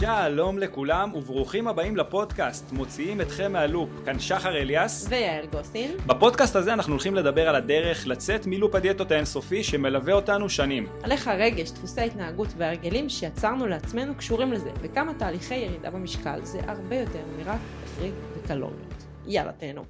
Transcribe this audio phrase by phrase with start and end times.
[0.00, 3.90] שלום לכולם וברוכים הבאים לפודקאסט, מוציאים אתכם מהלופ.
[4.04, 5.06] כאן שחר אליאס.
[5.08, 5.90] ויעל גוסין.
[6.06, 10.86] בפודקאסט הזה אנחנו הולכים לדבר על הדרך לצאת מלופ הדיאטות האינסופי שמלווה אותנו שנים.
[11.02, 16.60] על איך הרגש, דפוסי ההתנהגות והרגלים שיצרנו לעצמנו קשורים לזה, וכמה תהליכי ירידה במשקל זה
[16.66, 19.04] הרבה יותר מרק תפריט וקלוריות.
[19.26, 19.84] יאללה תהנו.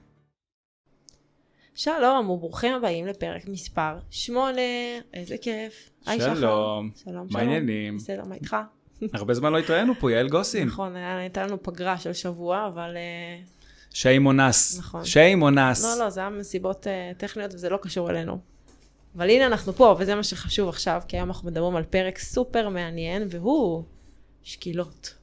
[1.74, 4.60] שלום וברוכים הבאים לפרק מספר 8,
[5.14, 5.90] איזה כיף.
[6.06, 6.34] היי, שחר.
[6.34, 6.90] שלום.
[7.04, 7.96] שלום, מה העניינים?
[7.96, 8.56] בסדר, מה איתך?
[9.12, 10.68] הרבה זמן לא התראינו פה, יעל גוסין.
[10.68, 12.96] נכון, הייתה לנו פגרה של שבוע, אבל...
[12.96, 13.40] אה,
[13.94, 14.78] שיים אונס.
[14.78, 15.04] נכון.
[15.04, 15.84] שיים אונס.
[15.84, 18.38] לא, לא, זה היה מסיבות אה, טכניות וזה לא קשור אלינו.
[19.16, 22.68] אבל הנה אנחנו פה, וזה מה שחשוב עכשיו, כי היום אנחנו מדברים על פרק סופר
[22.68, 23.84] מעניין, והוא
[24.42, 25.14] שקילות.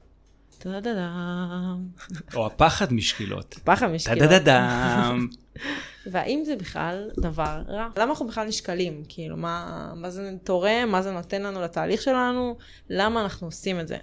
[0.58, 1.88] טה-דה-דם.
[2.36, 3.60] או הפחד משקילות.
[3.64, 4.30] פחד משקילות.
[4.30, 5.28] טה-דה-דם.
[6.06, 7.88] והאם זה בכלל דבר רע?
[7.98, 9.04] למה אנחנו בכלל נשקלים?
[9.10, 10.90] כאילו, מה, מה זה תורם?
[10.90, 12.58] מה זה נותן לנו לתהליך שלנו?
[12.90, 13.98] למה אנחנו עושים את זה?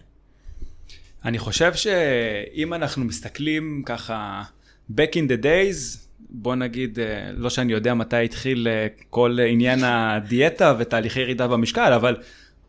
[1.25, 4.43] אני חושב שאם אנחנו מסתכלים ככה,
[4.91, 5.99] back in the days,
[6.31, 11.93] בוא נגיד, אה, לא שאני יודע מתי התחיל אה, כל עניין הדיאטה ותהליכי ירידה במשקל,
[11.93, 12.17] אבל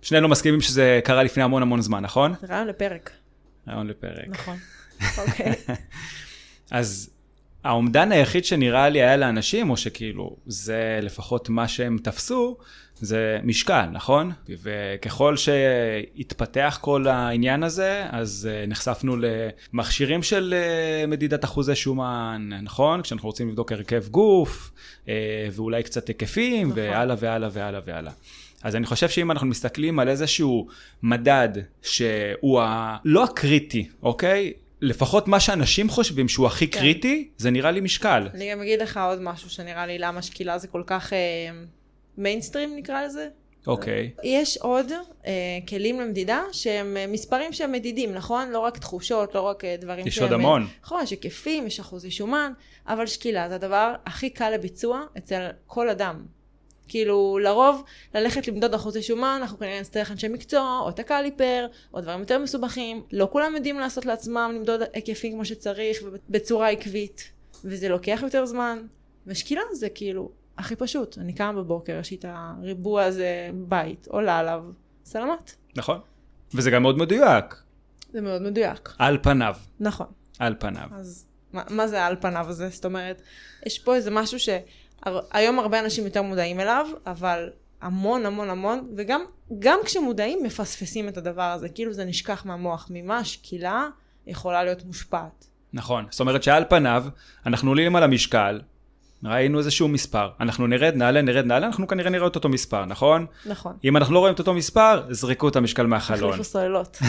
[0.02, 2.34] שנינו מסכימים שזה קרה לפני המון המון זמן, נכון?
[2.50, 3.12] רעיון לפרק.
[3.68, 4.28] רעיון לפרק.
[4.28, 4.58] נכון.
[5.28, 5.54] אוקיי.
[6.72, 7.10] אז
[7.64, 12.58] האומדן היחיד שנראה לי היה לאנשים, או שכאילו זה לפחות מה שהם תפסו,
[13.02, 14.32] זה משקל, נכון?
[14.50, 19.16] וככל שהתפתח כל העניין הזה, אז אה, נחשפנו
[19.74, 23.02] למכשירים של אה, מדידת אחוזי שומן, נכון?
[23.02, 24.72] כשאנחנו רוצים לבדוק הרכב גוף,
[25.08, 26.80] אה, ואולי קצת היקפים, נכון.
[26.80, 28.12] והלאה והלאה והלאה והלאה.
[28.64, 30.68] אז אני חושב שאם אנחנו מסתכלים על איזשהו
[31.04, 31.50] מדד
[31.82, 32.98] שהוא ה...
[33.06, 34.54] לא הקריטי, אוקיי?
[34.82, 36.80] לפחות מה שאנשים חושבים שהוא הכי כן.
[36.80, 38.30] קריטי, זה נראה לי משקל.
[38.34, 41.14] אני גם אגיד לך עוד משהו שנראה לי למה שקילה זה כל כך
[42.18, 43.28] מיינסטרים נקרא לזה.
[43.68, 44.12] אוקיי.
[44.24, 44.92] יש עוד
[45.26, 45.32] אה,
[45.68, 48.50] כלים למדידה שהם אה, מספרים שהם מדידים, נכון?
[48.50, 50.24] לא רק תחושות, לא רק אה, דברים יש שהם...
[50.24, 50.68] עוד המון.
[50.84, 52.52] נכון, יש היקפים, יש אחוזי שומן,
[52.88, 56.26] אבל שקילה זה הדבר הכי קל לביצוע אצל כל אדם.
[56.90, 57.84] כאילו, לרוב,
[58.16, 62.40] ללכת למדוד אחוזי שומן, אנחנו כנראה נצטרך אנשי מקצוע, או את הקליפר, או דברים יותר
[62.40, 63.04] מסובכים.
[63.12, 67.32] לא כולם יודעים לעשות לעצמם למדוד היקפים כמו שצריך, ובצורה עקבית,
[67.66, 68.80] וזה לוקח יותר זמן.
[69.28, 71.18] ושקילה זה כאילו הכי פשוט.
[71.18, 74.64] אני קמה בבוקר, יש לי את הריבוע הזה בית, עולה עליו,
[75.06, 75.56] סלמת.
[75.76, 76.00] נכון.
[76.54, 77.56] וזה גם מאוד מדויק,
[78.14, 78.90] זה מאוד מדויק.
[78.98, 79.56] על פניו.
[79.80, 80.08] נכון.
[80.40, 80.88] על פניו.
[80.92, 82.70] אז מה, מה זה על פניו הזה?
[82.70, 83.22] זאת אומרת,
[83.66, 84.40] יש פה איזה משהו
[85.06, 87.50] שהיום הרבה אנשים יותר מודעים אליו, אבל
[87.82, 89.22] המון המון המון, וגם
[89.60, 93.88] גם כשמודעים מפספסים את הדבר הזה, כאילו זה נשכח מהמוח, ממה השקילה
[94.28, 95.46] יכולה להיות מושפעת.
[95.74, 96.06] נכון.
[96.10, 97.06] זאת אומרת שעל פניו,
[97.46, 98.62] אנחנו עולים על המשקל,
[99.24, 103.26] ראינו איזשהו מספר, אנחנו נרד, נעלה, נרד, נעלה, אנחנו כנראה נראה את אותו מספר, נכון?
[103.46, 103.78] נכון.
[103.84, 106.30] אם אנחנו לא רואים את אותו מספר, זרקו את המשקל מהחלון.
[106.30, 107.00] החליפו סוללות.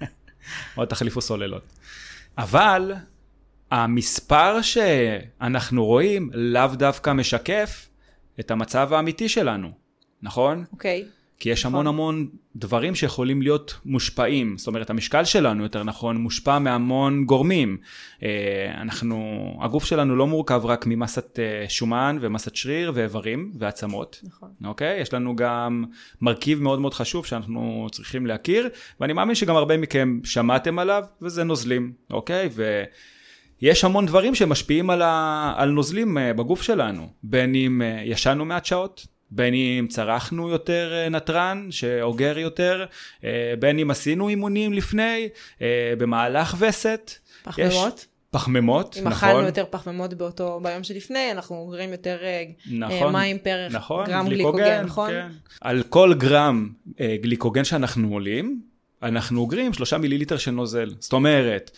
[0.76, 1.62] או תחליפו סוללות.
[2.38, 2.94] אבל
[3.72, 7.88] המספר שאנחנו רואים לאו דווקא משקף
[8.40, 9.70] את המצב האמיתי שלנו,
[10.22, 10.64] נכון?
[10.72, 11.04] אוקיי.
[11.38, 11.74] כי יש נכון.
[11.74, 14.58] המון המון דברים שיכולים להיות מושפעים.
[14.58, 17.76] זאת אומרת, המשקל שלנו, יותר נכון, מושפע מהמון גורמים.
[18.22, 24.20] אה, אנחנו, הגוף שלנו לא מורכב רק ממסת אה, שומן ומסת שריר ואיברים ועצמות.
[24.24, 24.50] נכון.
[24.64, 25.00] אוקיי?
[25.00, 25.84] יש לנו גם
[26.20, 28.68] מרכיב מאוד מאוד חשוב שאנחנו צריכים להכיר,
[29.00, 32.48] ואני מאמין שגם הרבה מכם שמעתם עליו, וזה נוזלים, אוקיי?
[33.62, 35.54] ויש המון דברים שמשפיעים על, ה...
[35.56, 40.92] על נוזלים אה, בגוף שלנו, בין אם אה, ישנו מעט שעות, בין אם צרכנו יותר
[40.94, 42.84] אה, נתרן שאוגר יותר,
[43.58, 45.28] בין אם עשינו אימונים לפני,
[45.98, 47.12] במהלך וסת.
[47.44, 47.98] פחמימות.
[47.98, 48.06] יש...
[48.30, 49.28] פחמימות, אם נכון.
[49.28, 52.18] אכלנו יותר פחמימות באותו, ביום שלפני, אנחנו אוגרים יותר
[52.70, 55.10] נכון, מים פר נכון, גרם גליקוגן, נכון?
[55.10, 55.28] כן.
[55.60, 56.68] על כל גרם
[57.00, 58.62] גליקוגן שאנחנו עולים,
[59.02, 60.90] אנחנו אוגרים שלושה מיליליטר של נוזל.
[60.98, 61.70] זאת אומרת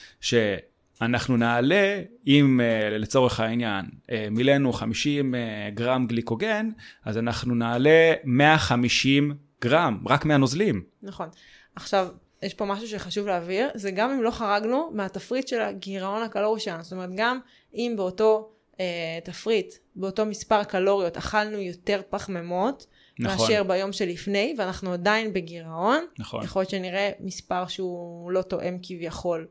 [1.04, 6.70] שאנחנו נעלה, אם אה, לצורך העניין אה, מילאנו 50 אה, גרם גליקוגן,
[7.04, 10.82] אז אנחנו נעלה 150 גרם, רק מהנוזלים.
[11.02, 11.28] נכון.
[11.76, 12.08] עכשיו,
[12.42, 16.82] יש פה משהו שחשוב להבהיר, זה גם אם לא חרגנו מהתפריט של הגירעון הקלורי שלנו.
[16.82, 17.38] זאת אומרת, גם
[17.74, 18.50] אם באותו
[18.80, 22.86] אה, תפריט, באותו מספר קלוריות, אכלנו יותר פחמימות,
[23.18, 23.46] נכון.
[23.46, 29.46] מאשר ביום שלפני, ואנחנו עדיין בגירעון, נכון, יכול להיות שנראה מספר שהוא לא תואם כביכול.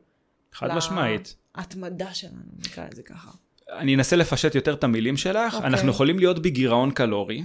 [0.52, 1.36] חד ל- משמעית.
[1.54, 2.34] התמדה שלנו,
[2.66, 3.30] נקרא לזה ככה.
[3.72, 5.54] אני אנסה לפשט יותר את המילים שלך.
[5.54, 5.68] אוקיי.
[5.68, 7.44] אנחנו יכולים להיות בגירעון קלורי,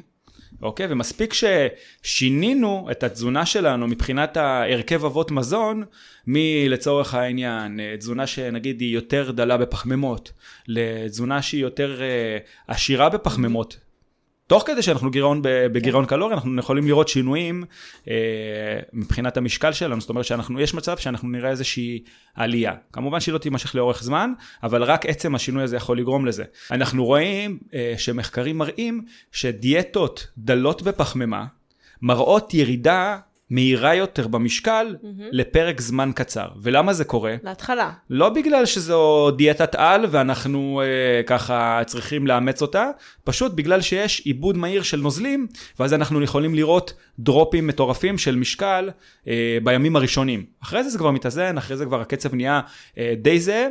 [0.62, 0.88] אוקיי?
[0.90, 5.84] ומספיק ששינינו את התזונה שלנו מבחינת ההרכב אבות מזון,
[6.28, 10.32] מלצורך העניין, אה, תזונה שנגיד היא יותר דלה בפחמימות,
[10.68, 13.78] לתזונה שהיא יותר אה, עשירה בפחמימות.
[14.50, 16.10] תוך כדי שאנחנו גירעון, בגירעון כן.
[16.10, 17.64] קלורי, אנחנו יכולים לראות שינויים
[18.08, 18.16] אה,
[18.94, 22.04] מבחינת המשקל שלנו, זאת אומרת שאנחנו, יש מצב שאנחנו נראה איזושהי
[22.36, 22.74] עלייה.
[22.94, 26.44] כמובן שהיא לא תימשך לאורך זמן, אבל רק עצם השינוי הזה יכול לגרום לזה.
[26.72, 29.02] אנחנו רואים אה, שמחקרים מראים
[29.32, 31.46] שדיאטות דלות בפחמימה,
[32.02, 33.18] מראות ירידה
[33.50, 35.24] מהירה יותר במשקל mm-hmm.
[35.32, 36.48] לפרק זמן קצר.
[36.62, 37.36] ולמה זה קורה?
[37.44, 37.92] להתחלה.
[38.10, 42.90] לא בגלל שזו דיאטת על ואנחנו אה, ככה צריכים לאמץ אותה,
[43.24, 45.48] פשוט בגלל שיש עיבוד מהיר של נוזלים,
[45.80, 48.90] ואז אנחנו יכולים לראות דרופים מטורפים של משקל
[49.28, 50.46] אה, בימים הראשונים.
[50.64, 52.62] אחרי זה זה כבר מתאזן, אחרי זה כבר הקצב נהיה
[52.98, 53.68] אה, די זהה.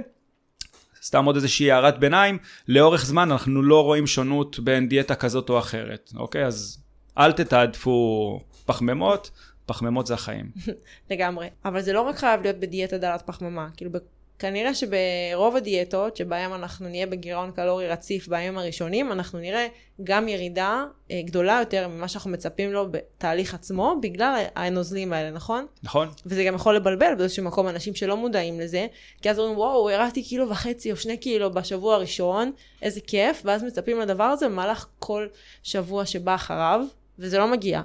[1.03, 2.39] סתם עוד איזושהי הערת ביניים,
[2.69, 6.47] לאורך זמן אנחנו לא רואים שונות בין דיאטה כזאת או אחרת, אוקיי?
[6.47, 6.83] אז
[7.19, 9.31] אל תתעדפו פחמימות,
[9.69, 10.51] פחמימות זה החיים.
[11.11, 11.49] לגמרי.
[11.65, 13.69] אבל זה לא רק חייב להיות בדיאטה דלת פחמימה.
[13.77, 13.91] כאילו,
[14.39, 19.67] כנראה שברוב הדיאטות שבהם אנחנו נהיה בגירעון קלורי רציף בימים הראשונים, אנחנו נראה
[20.05, 25.67] גם ירידה אה, גדולה יותר ממה שאנחנו מצפים לו בתהליך עצמו, בגלל הנוזלים האלה, נכון?
[25.83, 26.09] נכון.
[26.27, 28.87] וזה גם יכול לבלבל באיזשהו מקום אנשים שלא מודעים לזה,
[29.23, 33.63] כי אז אומרים, וואו, ירדתי קילו וחצי או שני קילו בשבוע הראשון, איזה כיף, ואז
[33.63, 35.27] מצפים לדבר הזה במהלך כל
[35.63, 36.81] שבוע שבא אחריו,
[37.19, 37.83] וזה לא מגיע.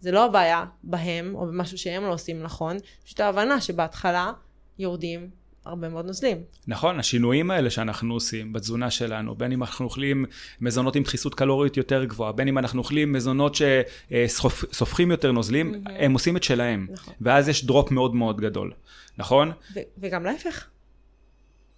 [0.00, 4.32] זה לא הבעיה בהם, או במשהו שהם לא עושים נכון, פשוט ההבנה שבהתחלה
[4.78, 5.30] יורדים
[5.64, 6.42] הרבה מאוד נוזלים.
[6.66, 10.24] נכון, השינויים האלה שאנחנו עושים בתזונה שלנו, בין אם אנחנו אוכלים
[10.60, 15.90] מזונות עם דחיסות קלורית יותר גבוהה, בין אם אנחנו אוכלים מזונות שסופחים יותר נוזלים, mm-hmm.
[15.98, 16.86] הם עושים את שלהם.
[16.90, 17.14] נכון.
[17.20, 18.72] ואז יש דרופ מאוד מאוד גדול,
[19.18, 19.52] נכון?
[19.74, 20.66] ו- וגם להפך.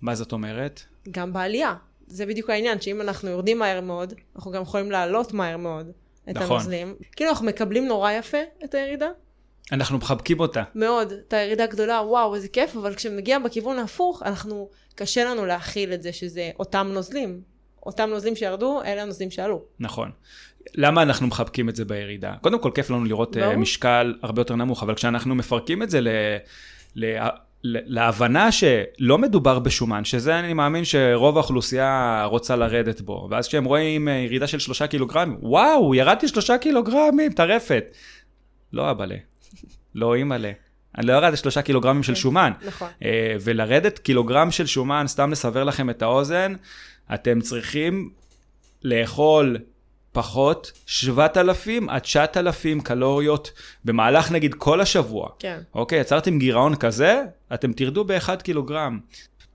[0.00, 0.82] מה זאת אומרת?
[1.10, 1.74] גם בעלייה.
[2.06, 5.86] זה בדיוק העניין, שאם אנחנו יורדים מהר מאוד, אנחנו גם יכולים לעלות מהר מאוד.
[6.30, 6.56] את נכון.
[6.56, 6.94] הנוזלים.
[7.16, 9.08] כאילו אנחנו מקבלים נורא יפה את הירידה.
[9.72, 10.62] אנחנו מחבקים אותה.
[10.74, 15.92] מאוד, את הירידה הגדולה, וואו, איזה כיף, אבל כשמגיע בכיוון ההפוך, אנחנו, קשה לנו להכיל
[15.92, 17.40] את זה שזה אותם נוזלים.
[17.86, 19.62] אותם נוזלים שירדו, אלה הנוזלים שעלו.
[19.80, 20.10] נכון.
[20.74, 22.34] למה אנחנו מחבקים את זה בירידה?
[22.40, 23.56] קודם כל, כיף לנו לראות לא?
[23.56, 26.08] משקל הרבה יותר נמוך, אבל כשאנחנו מפרקים את זה ל...
[26.96, 27.16] ל...
[27.64, 34.08] להבנה שלא מדובר בשומן, שזה אני מאמין שרוב האוכלוסייה רוצה לרדת בו, ואז כשהם רואים
[34.08, 37.84] אה, ירידה של שלושה קילוגרמים, וואו, ירדתי שלושה קילוגרמים, טרפת.
[38.72, 39.16] לא אבאלה,
[39.94, 40.52] לא אימא'לה.
[40.98, 42.52] אני לא ירדתי שלושה קילוגרמים של כן, שומן.
[42.66, 42.88] נכון.
[43.04, 46.54] אה, ולרדת קילוגרם של שומן, סתם לסבר לכם את האוזן,
[47.14, 48.10] אתם צריכים
[48.84, 49.56] לאכול
[50.12, 53.52] פחות 7,000 עד 9,000 קלוריות
[53.84, 55.28] במהלך נגיד כל השבוע.
[55.38, 55.60] כן.
[55.74, 57.22] אוקיי, יצרתם גירעון כזה,
[57.54, 59.00] אתם תרדו ב-1 קילוגרם.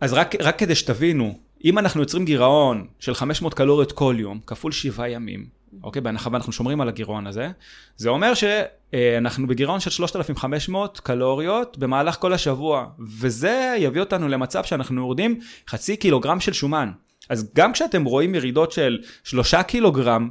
[0.02, 4.72] אז רק, רק כדי שתבינו, אם אנחנו יוצרים גירעון של 500 קלוריות כל יום, כפול
[4.72, 5.46] 7 ימים,
[5.84, 7.50] אוקיי, בהנחה ואנחנו שומרים על הגירעון הזה,
[7.98, 12.86] זה אומר שאנחנו בגירעון של 3,500 קלוריות במהלך כל השבוע,
[13.20, 15.40] וזה יביא אותנו למצב שאנחנו יורדים
[15.70, 16.92] חצי קילוגרם של שומן.
[17.30, 20.30] אז גם כשאתם רואים ירידות של 3 קילוגרם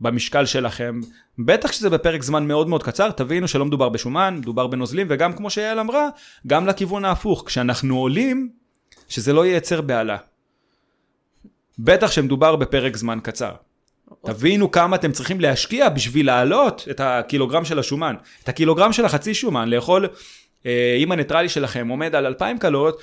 [0.00, 1.00] במשקל שלכם,
[1.38, 5.50] בטח שזה בפרק זמן מאוד מאוד קצר, תבינו שלא מדובר בשומן, מדובר בנוזלים, וגם כמו
[5.50, 6.08] שיעל אמרה,
[6.46, 8.48] גם לכיוון ההפוך, כשאנחנו עולים,
[9.08, 10.16] שזה לא ייצר בהלה.
[11.78, 13.52] בטח שמדובר בפרק זמן קצר.
[14.26, 18.14] תבינו כמה אתם צריכים להשקיע בשביל להעלות את הקילוגרם של השומן.
[18.42, 20.08] את הקילוגרם של החצי שומן, לאכול,
[20.66, 23.00] אה, אם הניטרלי שלכם עומד על 2,000 קלוריות,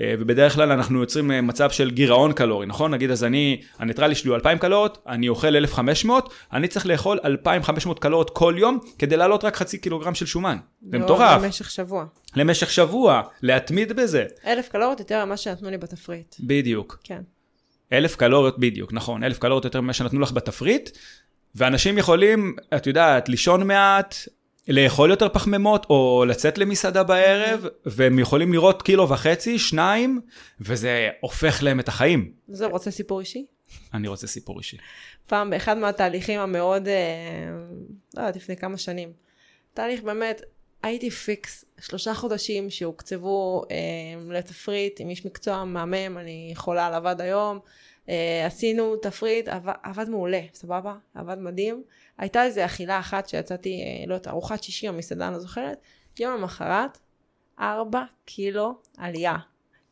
[0.00, 2.94] ובדרך כלל אנחנו יוצרים אה, מצב של גירעון קלורי, נכון?
[2.94, 7.98] נגיד אז אני, הניטרלי שלי הוא 2,000 קלוריות, אני אוכל 1,500, אני צריך לאכול 2,500
[7.98, 10.56] קלוריות כל יום כדי לעלות רק חצי קילוגרם של שומן.
[10.90, 11.42] זה מטורף.
[11.42, 12.04] למשך שבוע.
[12.36, 14.24] למשך שבוע, להתמיד בזה.
[14.46, 16.34] 1,000 קלוריות יותר ממה שנתנו לי בתפריט.
[16.40, 16.98] בדיוק.
[17.04, 17.22] כן.
[17.92, 20.90] 1,000 קלוריות, בדיוק, נכון, 1,000 קלוריות יותר ממה שנתנו לך בתפריט,
[21.54, 24.14] ואנשים יכולים, את יודעת, לישון מעט,
[24.68, 30.20] לאכול יותר פחמימות או לצאת למסעדה בערב והם יכולים לראות קילו וחצי, שניים,
[30.60, 32.32] וזה הופך להם את החיים.
[32.48, 33.46] זה רוצה סיפור אישי?
[33.94, 34.76] אני רוצה סיפור אישי.
[35.26, 36.94] פעם באחד מהתהליכים המאוד, אה,
[38.16, 39.12] לא יודעת, לפני כמה שנים.
[39.74, 40.42] תהליך באמת,
[40.82, 47.20] הייתי פיקס, שלושה חודשים שהוקצבו אה, לתפריט עם איש מקצוע מהמם, אני יכולה עליו עד
[47.20, 47.58] היום.
[48.08, 50.94] אה, עשינו תפריט, עבד, עבד מעולה, סבבה?
[51.14, 51.82] עבד מדהים.
[52.18, 55.78] הייתה איזו אכילה אחת שיצאתי, אה, לא יודעת, ארוחת שישי או מסעדה, אני לא זוכרת,
[56.20, 56.98] יום למחרת,
[57.60, 59.36] ארבע קילו עלייה.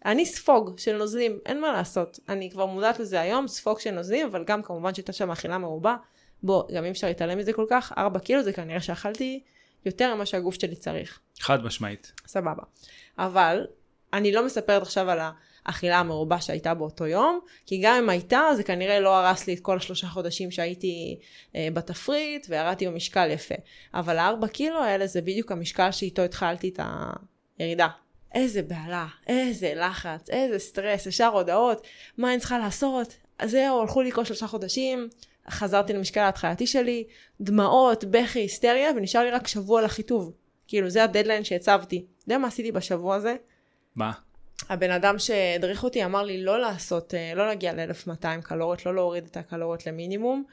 [0.05, 2.21] אני ספוג של נוזלים, אין מה לעשות.
[2.29, 5.97] אני כבר מודעת לזה היום, ספוג של נוזלים, אבל גם כמובן שהייתה שם אכילה מרובה.
[6.43, 9.43] בוא, גם אי אפשר להתעלם מזה כל כך, ארבע קילו זה כנראה שאכלתי
[9.85, 11.21] יותר ממה שהגוף שלי צריך.
[11.41, 12.13] חד משמעית.
[12.27, 12.63] סבבה.
[13.19, 13.67] אבל,
[14.13, 15.31] אני לא מספרת עכשיו על ה...
[15.67, 19.61] האכילה המרובה שהייתה באותו יום, כי גם אם הייתה, זה כנראה לא הרס לי את
[19.61, 21.19] כל השלושה חודשים שהייתי
[21.57, 23.55] אה, בתפריט, וירדתי במשקל יפה.
[23.95, 26.81] אבל הארבע קילו האלה זה בדיוק המשקל שאיתו התחלתי את
[27.59, 27.89] הירידה.
[28.35, 31.87] איזה בהלה, איזה לחץ, איזה סטרס, ישר הודעות,
[32.19, 33.17] מה אני צריכה לעשות?
[33.45, 35.09] זהו, הלכו לי כל שלושה חודשים,
[35.51, 37.05] חזרתי למשקל ההתחלתי שלי,
[37.41, 40.33] דמעות, בכי, היסטריה, ונשאר לי רק שבוע לחיטוב.
[40.69, 41.97] כאילו, זה הדדליין שהצבתי.
[41.97, 43.37] אתה יודע מה עשיתי בשבוע הזה?
[43.97, 44.13] מה?
[44.69, 49.25] הבן אדם שהדריך אותי אמר לי לא לעשות, אה, לא להגיע ל-1200 קלוריות, לא להוריד
[49.31, 50.45] את הקלוריות למינימום.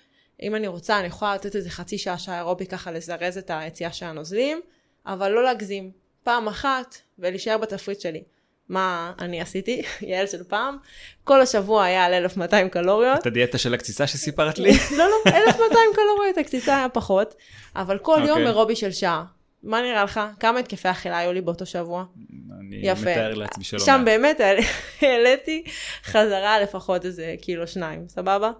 [0.41, 3.91] אם אני רוצה, אני יכולה לתת איזה חצי שעה שעה אירובי ככה לזרז את היציאה
[3.91, 4.61] של הנוזלים,
[5.05, 5.91] אבל לא להגזים.
[6.23, 8.23] פעם אחת, ולהישאר בתפריט שלי.
[8.69, 10.77] מה אני עשיתי, יעל של פעם,
[11.23, 13.19] כל השבוע היה על 1200 קלוריות.
[13.19, 14.71] את הדיאטה של הקציצה שסיפרת לי?
[14.97, 17.35] לא, לא, 1200 קלוריות, הקציצה היה פחות,
[17.75, 18.47] אבל כל יום אוקיי.
[18.47, 19.23] אירובי של שעה.
[19.63, 20.19] מה נראה לך?
[20.39, 22.05] כמה התקפי אכילה היו לי באותו שבוע?
[22.59, 23.11] אני יפה.
[23.11, 24.01] מתאר לעצמי שלא שם.
[24.05, 24.37] באמת
[25.01, 25.63] העליתי
[26.03, 28.51] חזרה לפחות איזה קילו שניים, סבבה?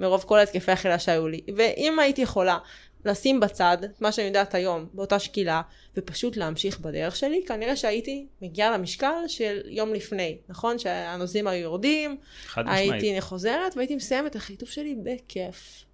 [0.00, 1.40] מרוב כל התקפי אכילה שהיו לי.
[1.56, 2.58] ואם הייתי יכולה
[3.04, 5.62] לשים בצד את מה שאני יודעת היום, באותה שקילה,
[5.96, 10.78] ופשוט להמשיך בדרך שלי, כנראה שהייתי מגיעה למשקל של יום לפני, נכון?
[10.78, 12.92] שהנוזלים היו יורדים, חד משמעית.
[12.92, 15.84] הייתי חוזרת והייתי מסיימת את החיטוף שלי בכיף.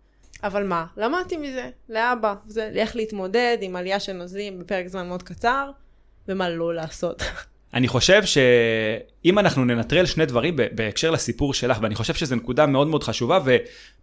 [0.45, 0.87] אבל מה?
[0.97, 2.35] למדתי מזה, לאבא.
[2.47, 5.71] זה איך להתמודד עם עלייה של נוזלים בפרק זמן מאוד קצר,
[6.29, 7.23] ומה לא לעשות.
[7.75, 12.87] אני חושב שאם אנחנו ננטרל שני דברים בהקשר לסיפור שלך, ואני חושב שזו נקודה מאוד
[12.87, 13.41] מאוד חשובה,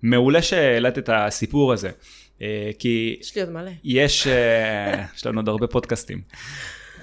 [0.04, 1.90] ומעולה שהעלית את הסיפור הזה.
[2.42, 3.72] אה, כי יש לי עוד מלא.
[3.84, 6.22] יש, אה, יש לנו עוד הרבה פודקאסטים.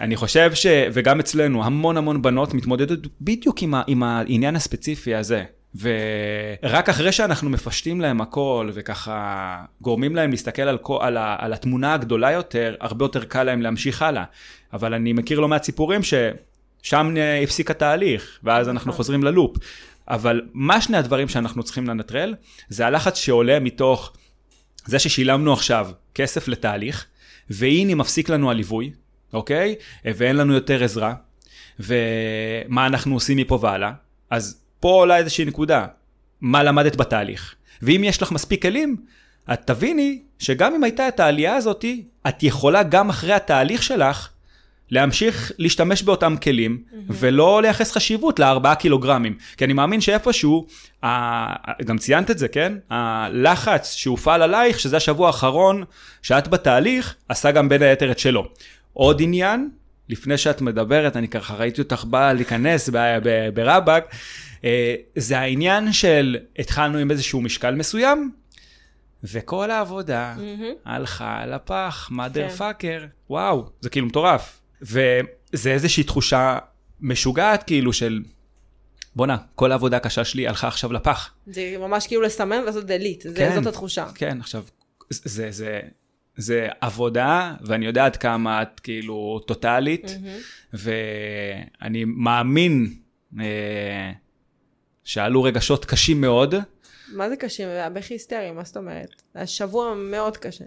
[0.01, 0.67] אני חושב ש...
[0.93, 3.83] וגם אצלנו, המון המון בנות מתמודדות בדיוק עם, ה...
[3.87, 5.45] עם העניין הספציפי הזה.
[5.81, 10.99] ורק אחרי שאנחנו מפשטים להם הכל, וככה גורמים להם להסתכל על, כל...
[11.03, 11.37] על, ה...
[11.39, 14.25] על התמונה הגדולה יותר, הרבה יותר קל להם להמשיך הלאה.
[14.73, 18.97] אבל אני מכיר לא מעט סיפורים ששם אה, הפסיק התהליך, ואז אנחנו נכון.
[18.97, 19.57] חוזרים ללופ.
[20.09, 22.35] אבל מה שני הדברים שאנחנו צריכים לנטרל?
[22.69, 24.13] זה הלחץ שעולה מתוך
[24.87, 27.07] זה ששילמנו עכשיו כסף לתהליך,
[27.51, 28.93] והנה מפסיק לנו הליווי,
[29.33, 29.75] אוקיי?
[30.05, 31.15] ואין לנו יותר עזרה,
[31.81, 33.93] ומה אנחנו עושים מפה והלאה?
[34.31, 35.87] אז פה עולה איזושהי נקודה,
[36.41, 37.55] מה למדת בתהליך?
[37.83, 38.97] ואם יש לך מספיק כלים,
[39.53, 44.29] את תביני שגם אם הייתה את העלייה הזאתי, את יכולה גם אחרי התהליך שלך
[44.91, 46.97] להמשיך להשתמש באותם כלים, mm-hmm.
[47.09, 49.37] ולא לייחס חשיבות לארבעה קילוגרמים.
[49.57, 50.67] כי אני מאמין שאיפשהו,
[51.03, 52.73] ה- גם ציינת את זה, כן?
[52.91, 55.85] הלחץ שהופעל עלייך, שזה השבוע האחרון
[56.23, 58.49] שאת בתהליך, עשה גם בין היתר את שלו.
[58.93, 59.69] עוד עניין,
[60.09, 62.91] לפני שאת מדברת, אני ככה ראיתי אותך באה להיכנס
[63.55, 64.15] ברבאק,
[64.65, 68.33] אה, זה העניין של התחלנו עם איזשהו משקל מסוים,
[69.25, 70.75] וכל העבודה מהמם.
[70.85, 72.49] הלכה לפח, mother כן.
[72.59, 74.61] fucker, וואו, זה כאילו מטורף.
[74.83, 76.59] וזה איזושהי תחושה
[77.01, 78.23] משוגעת כאילו של,
[79.17, 81.35] בואנה, כל העבודה הקשה שלי הלכה עכשיו לפח.
[81.47, 83.55] זה ממש כאילו לסמן ולעשות דלית, כן.
[83.55, 84.07] זאת התחושה.
[84.15, 84.65] כן, עכשיו,
[85.11, 85.81] זה, זה,
[86.37, 90.39] זה עבודה, ואני יודע עד כמה את כאילו טוטאלית, מהמם.
[90.73, 92.95] ואני מאמין
[93.41, 94.13] אה,
[95.05, 96.55] שעלו רגשות קשים מאוד,
[97.13, 97.65] מה זה קשה?
[97.65, 99.23] זה היה בכי היסטרי, מה זאת אומרת?
[99.33, 100.65] זה היה שבוע מאוד קשה.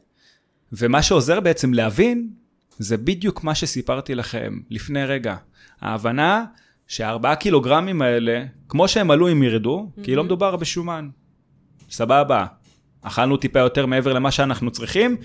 [0.71, 2.29] ומה שעוזר בעצם להבין,
[2.77, 5.35] זה בדיוק מה שסיפרתי לכם לפני רגע.
[5.81, 6.45] ההבנה
[6.87, 11.09] שהארבעה קילוגרמים האלה, כמו שהם עלו הם ירדו, כי לא מדובר בשומן.
[11.89, 12.45] סבבה,
[13.01, 15.17] אכלנו טיפה יותר מעבר למה שאנחנו צריכים,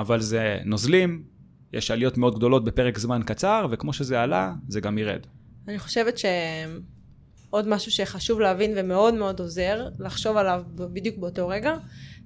[0.00, 1.24] אבל זה נוזלים,
[1.72, 5.20] יש עליות מאוד גדולות בפרק זמן קצר, וכמו שזה עלה, זה גם ירד.
[5.68, 11.76] אני חושבת שעוד משהו שחשוב להבין ומאוד מאוד עוזר לחשוב עליו בדיוק באותו רגע,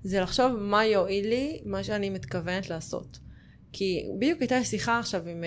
[0.02, 3.19] זה לחשוב מה יועיל לי, מה שאני מתכוונת לעשות.
[3.73, 5.45] כי בדיוק הייתה שיחה עכשיו עם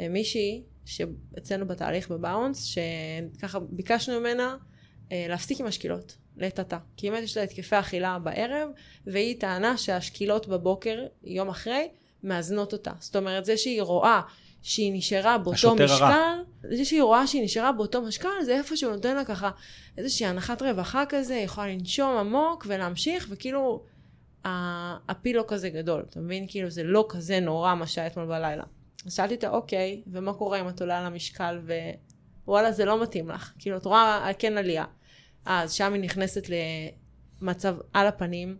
[0.00, 4.56] אה, מישהי שאצלנו בתהליך בבאונס, שככה ביקשנו ממנה
[5.12, 6.78] אה, להפסיק עם השקילות, עתה.
[6.96, 8.68] כי באמת יש לה התקפי אכילה בערב,
[9.06, 11.88] והיא טענה שהשקילות בבוקר, יום אחרי,
[12.24, 12.92] מאזנות אותה.
[13.00, 14.20] זאת אומרת, זה שהיא רואה
[14.62, 15.94] שהיא נשארה באותו השוטר הרע.
[15.94, 19.50] משקל, זה שהיא רואה שהיא נשארה באותו משקל, זה איפשהו נותן לה ככה
[19.98, 23.84] איזושהי הנחת רווחה כזה, היא יכולה לנשום עמוק ולהמשיך, וכאילו
[24.44, 26.46] הפיל לא כזה גדול, אתה מבין?
[26.48, 28.64] כאילו זה לא כזה נורא מה שהיה אתמול בלילה.
[29.06, 31.60] אז שאלתי אותה, אוקיי, ומה קורה אם את עולה על המשקל
[32.44, 33.52] ווואלה זה לא מתאים לך?
[33.58, 34.84] כאילו את רואה כן עלייה.
[35.50, 36.46] אז שם היא נכנסת
[37.42, 38.58] למצב על הפנים,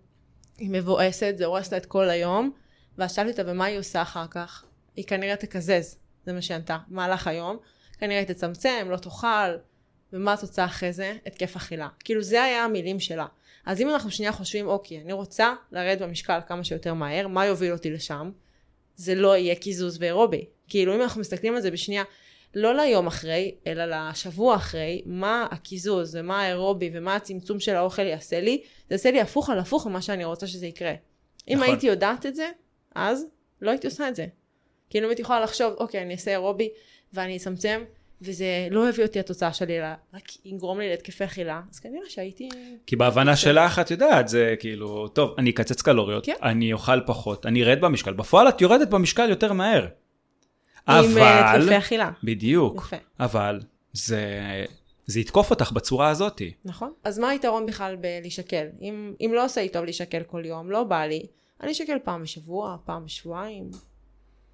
[0.59, 2.51] היא מבואסת, זה הורס לה את כל היום,
[2.99, 4.65] ואז שאלתי אותה, ומה היא עושה אחר כך?
[4.97, 7.57] היא כנראה תקזז, זה מה שהיא ענתה, במהלך היום.
[7.99, 9.57] כנראה תצמצם, לא תאכל,
[10.13, 11.17] ומה התוצאה אחרי זה?
[11.27, 11.89] התקף אכילה.
[12.05, 13.27] כאילו זה היה המילים שלה.
[13.67, 17.73] אז אם אנחנו שנייה חושבים, אוקיי, אני רוצה לרדת במשקל כמה שיותר מהר, מה יוביל
[17.73, 18.31] אותי לשם?
[18.97, 20.45] זה לא יהיה קיזוז ואירובי.
[20.69, 22.03] כאילו אם אנחנו מסתכלים על זה בשנייה,
[22.55, 28.41] לא ליום אחרי, אלא לשבוע אחרי, מה הקיזוז ומה האירובי ומה הצמצום של האוכל יעשה
[28.41, 30.93] לי, זה יעשה לי הפוך על הפוך ממה שאני רוצה שזה יקרה.
[31.49, 31.69] אם נכון.
[31.69, 32.49] הייתי יודעת את זה,
[32.95, 33.27] אז
[33.63, 34.27] לא הייתי עושה את זה.
[34.91, 36.69] כאילו אם הייתי יכולה לחשוב, אוקיי, אני אעשה אירובי
[37.13, 37.85] ואני אצמצם,
[38.23, 42.49] וזה לא הביא אותי התוצאה שלי, אלא רק יגרום לי להתקפי אכילה, אז כנראה שהייתי...
[42.87, 46.35] כי בהבנה שלך, את יודעת, זה כאילו, טוב, אני אקצץ קלוריות, כן.
[46.43, 48.13] אני אוכל פחות, אני ארד במשקל.
[48.13, 49.87] בפועל את יורדת במשקל יותר מהר.
[50.89, 52.11] עם אה, אבל, אכילה.
[52.25, 52.97] בדיוק, יפה.
[53.21, 53.61] אבל
[53.93, 54.25] זה,
[55.07, 56.53] זה יתקוף אותך בצורה הזאתי.
[56.65, 56.93] נכון.
[57.05, 58.67] אז מה היתרון בכלל בלהישקל?
[58.81, 61.27] אם, אם לא עושה לי טוב להישקל כל יום, לא בא לי,
[61.63, 63.71] אני אשקל פעם בשבוע, פעם בשבועיים.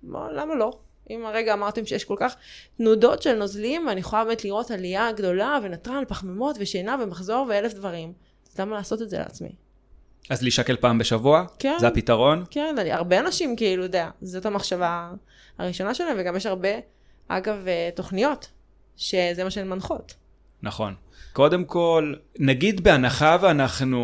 [0.02, 0.78] מה, למה לא?
[1.10, 2.36] אם הרגע אמרתם שיש כל כך
[2.76, 8.12] תנודות של נוזלים, ואני יכולה באמת לראות עלייה גדולה, ונתרן, פחמימות, ושינה, ומחזור, ואלף דברים.
[8.52, 9.54] אז למה לעשות את זה לעצמי?
[10.30, 11.44] אז להישקל פעם בשבוע?
[11.58, 11.76] כן.
[11.80, 12.44] זה הפתרון?
[12.50, 15.12] כן, אני, הרבה אנשים כאילו, יודע, זאת המחשבה
[15.58, 16.68] הראשונה שלהם, וגם יש הרבה,
[17.28, 18.50] אגב, אה, תוכניות,
[18.96, 20.14] שזה מה שהן מנחות.
[20.62, 20.94] נכון.
[21.32, 24.00] קודם כל, נגיד בהנחה ואנחנו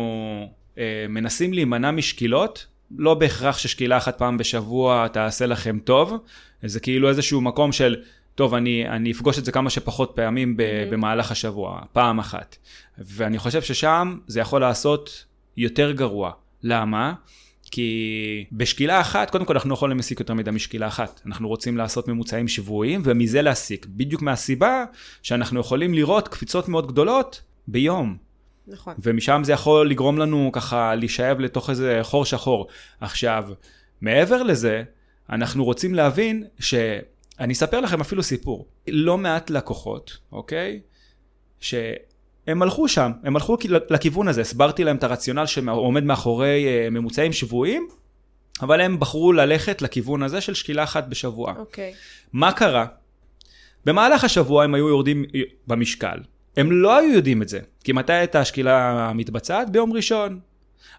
[0.77, 2.65] אה, מנסים להימנע משקילות,
[2.97, 6.13] לא בהכרח ששקילה אחת פעם בשבוע תעשה לכם טוב,
[6.63, 7.95] זה כאילו איזשהו מקום של,
[8.35, 10.91] טוב, אני, אני אפגוש את זה כמה שפחות פעמים ב, Mhm.
[10.91, 12.57] במהלך השבוע, פעם אחת.
[12.97, 15.25] ואני חושב ששם זה יכול לעשות
[15.57, 16.31] יותר גרוע.
[16.63, 17.13] למה?
[17.71, 21.21] כי בשקילה אחת, קודם כל אנחנו לא יכולים להסיק יותר מדי משקילה אחת.
[21.25, 23.85] אנחנו רוצים לעשות ממוצעים שבועיים ומזה להסיק.
[23.89, 24.85] בדיוק מהסיבה
[25.21, 28.17] שאנחנו יכולים לראות קפיצות מאוד גדולות ביום.
[28.67, 28.93] נכון.
[28.99, 32.67] ומשם זה יכול לגרום לנו ככה להישאב לתוך איזה חור שחור.
[33.01, 33.49] עכשיו,
[34.01, 34.83] מעבר לזה,
[35.29, 36.73] אנחנו רוצים להבין ש...
[37.39, 38.67] אני אספר לכם אפילו סיפור.
[38.87, 40.79] לא מעט לקוחות, אוקיי?
[42.45, 43.57] שהם הלכו שם, הם הלכו
[43.89, 47.87] לכיוון הזה, הסברתי להם את הרציונל שעומד מאחורי אה, ממוצעים שבועיים,
[48.61, 51.53] אבל הם בחרו ללכת לכיוון הזה של שקילה אחת בשבוע.
[51.57, 51.93] אוקיי.
[52.33, 52.85] מה קרה?
[53.85, 55.25] במהלך השבוע הם היו יורדים
[55.67, 56.17] במשקל.
[56.57, 59.69] הם לא היו יודעים את זה, כי מתי הייתה השקילה המתבצעת?
[59.69, 60.39] ביום ראשון.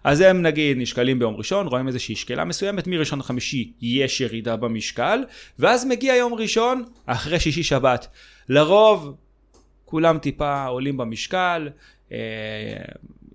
[0.03, 5.23] אז הם נגיד נשקלים ביום ראשון, רואים איזושהי שקילה מסוימת, מראשון לחמישי יש ירידה במשקל,
[5.59, 8.07] ואז מגיע יום ראשון, אחרי שישי שבת.
[8.49, 9.15] לרוב,
[9.93, 11.69] כולם טיפה עולים במשקל,
[12.11, 12.17] אה,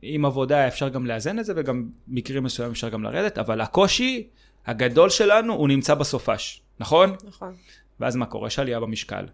[0.03, 4.27] עם עבודה אפשר גם לאזן את זה, וגם מקרים מסוימים אפשר גם לרדת, אבל הקושי
[4.67, 7.15] הגדול שלנו הוא נמצא בסופש, נכון?
[7.25, 7.54] נכון.
[8.00, 8.47] ואז מה קורה?
[8.47, 9.26] יש עלייה במשקל.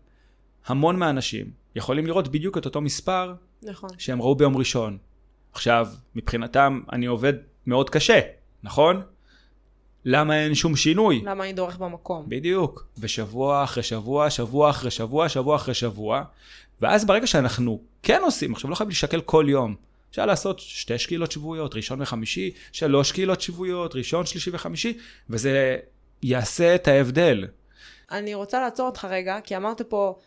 [0.67, 3.91] המון מהאנשים יכולים לראות בדיוק את אותו מספר נכון.
[3.99, 4.99] שהם ראו ביום ראשון.
[5.53, 7.35] עכשיו, מבחינתם אני עובד
[7.67, 8.21] מאוד קשה,
[8.63, 9.03] נכון?
[10.05, 11.23] למה אין שום שינוי?
[11.25, 12.25] למה אני דורך במקום?
[12.29, 12.87] בדיוק.
[12.99, 16.23] ושבוע אחרי שבוע, שבוע אחרי שבוע, שבוע אחרי שבוע,
[16.81, 19.75] ואז ברגע שאנחנו כן עושים, עכשיו לא חייב להישקל כל יום.
[20.11, 24.99] אפשר לעשות שתי שקילות שבועיות, ראשון וחמישי, שלוש שקילות שבועיות, ראשון, שלישי וחמישי,
[25.31, 25.77] וזה
[26.23, 27.47] יעשה את ההבדל.
[28.11, 30.19] אני רוצה לעצור אותך רגע, כי אמרת פה,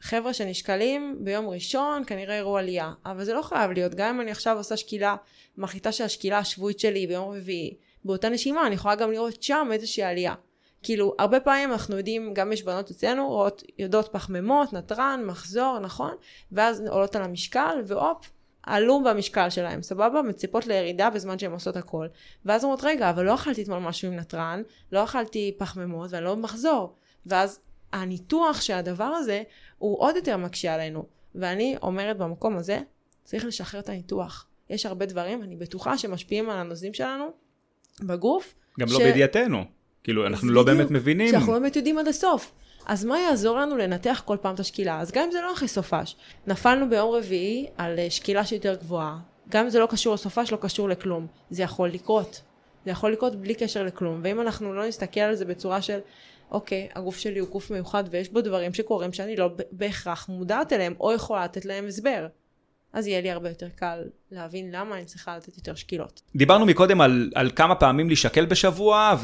[0.00, 2.92] חבר'ה שנשקלים ביום ראשון, כנראה יראו עלייה.
[3.06, 5.16] אבל זה לא חייב להיות, גם אם אני עכשיו עושה שקילה,
[5.58, 7.74] מחליטה שהשקילה השבועית שלי ביום רביעי,
[8.06, 10.34] באותה נשימה אני יכולה גם לראות שם איזושהי עלייה.
[10.82, 16.14] כאילו, הרבה פעמים אנחנו יודעים, גם יש בנות אצלנו, רואות, יודעות פחמימות, נתרן, מחזור, נכון?
[16.52, 18.30] ואז עולות על המשקל, והופ,
[18.62, 20.22] עלו במשקל שלהם, סבבה?
[20.22, 22.06] מציפות לירידה בזמן שהן עושות הכל.
[22.44, 26.34] ואז אומרות, רגע, אבל לא אכלתי אתמול משהו עם נתרן, לא אכלתי פחמימות ואני לא
[26.34, 26.94] במחזור.
[27.26, 27.60] ואז
[27.92, 29.42] הניתוח של הדבר הזה
[29.78, 31.06] הוא עוד יותר מקשה עלינו.
[31.34, 32.80] ואני אומרת במקום הזה,
[33.24, 34.46] צריך לשחרר את הניתוח.
[34.70, 37.45] יש הרבה דברים, אני בטוחה, שמשפיעים על הנוזלים שלנו
[38.00, 38.54] בגוף.
[38.80, 39.64] גם ש- לא בידיעתנו.
[40.04, 41.28] כאילו, אנחנו לא בדיוק, באמת מבינים.
[41.30, 42.52] שאנחנו לא באמת יודעים עד הסוף.
[42.86, 45.00] אז מה יעזור לנו לנתח כל פעם את השקילה?
[45.00, 49.18] אז גם אם זה לא הכי סופש, נפלנו ביום רביעי על אה, שקילה שיותר גבוהה,
[49.48, 51.26] גם אם זה לא קשור לסופש, לא קשור לכלום.
[51.50, 52.40] זה יכול לקרות.
[52.84, 54.20] זה יכול לקרות בלי קשר לכלום.
[54.24, 55.98] ואם אנחנו לא נסתכל על זה בצורה של,
[56.50, 60.94] אוקיי, הגוף שלי הוא גוף מיוחד ויש בו דברים שקורים שאני לא בהכרח מודעת אליהם,
[61.00, 62.26] או יכולה לתת להם הסבר.
[62.96, 63.98] אז יהיה לי הרבה יותר קל
[64.30, 66.22] להבין למה אני צריכה לתת יותר שקילות.
[66.36, 69.16] דיברנו מקודם על, על כמה פעמים להישקל בשבוע,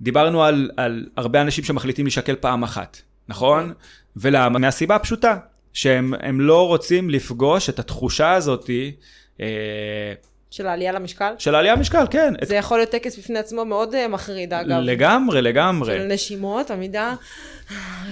[0.00, 3.72] ודיברנו על, על הרבה אנשים שמחליטים להישקל פעם אחת, נכון?
[4.16, 4.58] ולמה?
[4.58, 5.36] מהסיבה הפשוטה,
[5.72, 8.92] שהם הם לא רוצים לפגוש את התחושה הזאתי
[9.40, 10.12] אה,
[10.52, 11.32] של העלייה למשקל.
[11.38, 12.34] של העלייה במשקל, כן.
[12.42, 14.78] את, זה יכול להיות טקס בפני עצמו מאוד אה, מחריד אגב.
[14.82, 15.96] לגמרי, לגמרי.
[15.96, 17.14] של נשימות, עמידה.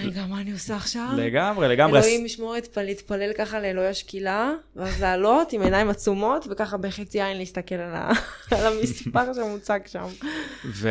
[0.05, 1.07] רגע, מה אני עושה עכשיו?
[1.17, 1.99] לגמרי, לגמרי.
[1.99, 7.23] אלוהים ישמור את פ- להתפלל ככה לאלוהי השקילה, ואז לעלות עם עיניים עצומות, וככה בחצי
[7.23, 8.13] עין להסתכל על ה-
[8.59, 10.07] על המספר שמוצג שם.
[10.65, 10.91] ו...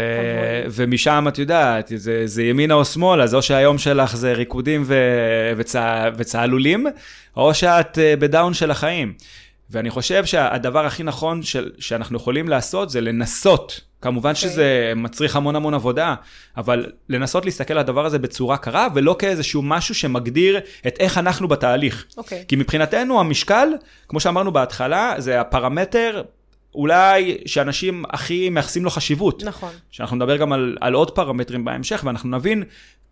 [0.71, 4.95] ומשם את יודעת, זה, זה ימינה או שמאלה, זה או שהיום שלך זה ריקודים ו...
[5.57, 6.09] וצע...
[6.17, 6.87] וצהלולים,
[7.37, 9.13] או שאת אה, בדאון של החיים.
[9.71, 11.71] ואני חושב שהדבר הכי נכון של...
[11.79, 13.81] שאנחנו יכולים לעשות זה לנסות.
[14.01, 14.49] כמובן אוקיי.
[14.49, 16.15] שזה מצריך המון המון עבודה,
[16.57, 21.47] אבל לנסות להסתכל על הדבר הזה בצורה קרה, ולא כאיזשהו משהו שמגדיר את איך אנחנו
[21.47, 22.05] בתהליך.
[22.17, 22.45] אוקיי.
[22.47, 23.69] כי מבחינתנו המשקל,
[24.07, 26.23] כמו שאמרנו בהתחלה, זה הפרמטר
[26.75, 29.43] אולי שאנשים הכי מייחסים לו חשיבות.
[29.43, 29.73] נכון.
[29.91, 32.63] שאנחנו נדבר גם על, על עוד פרמטרים בהמשך, ואנחנו נבין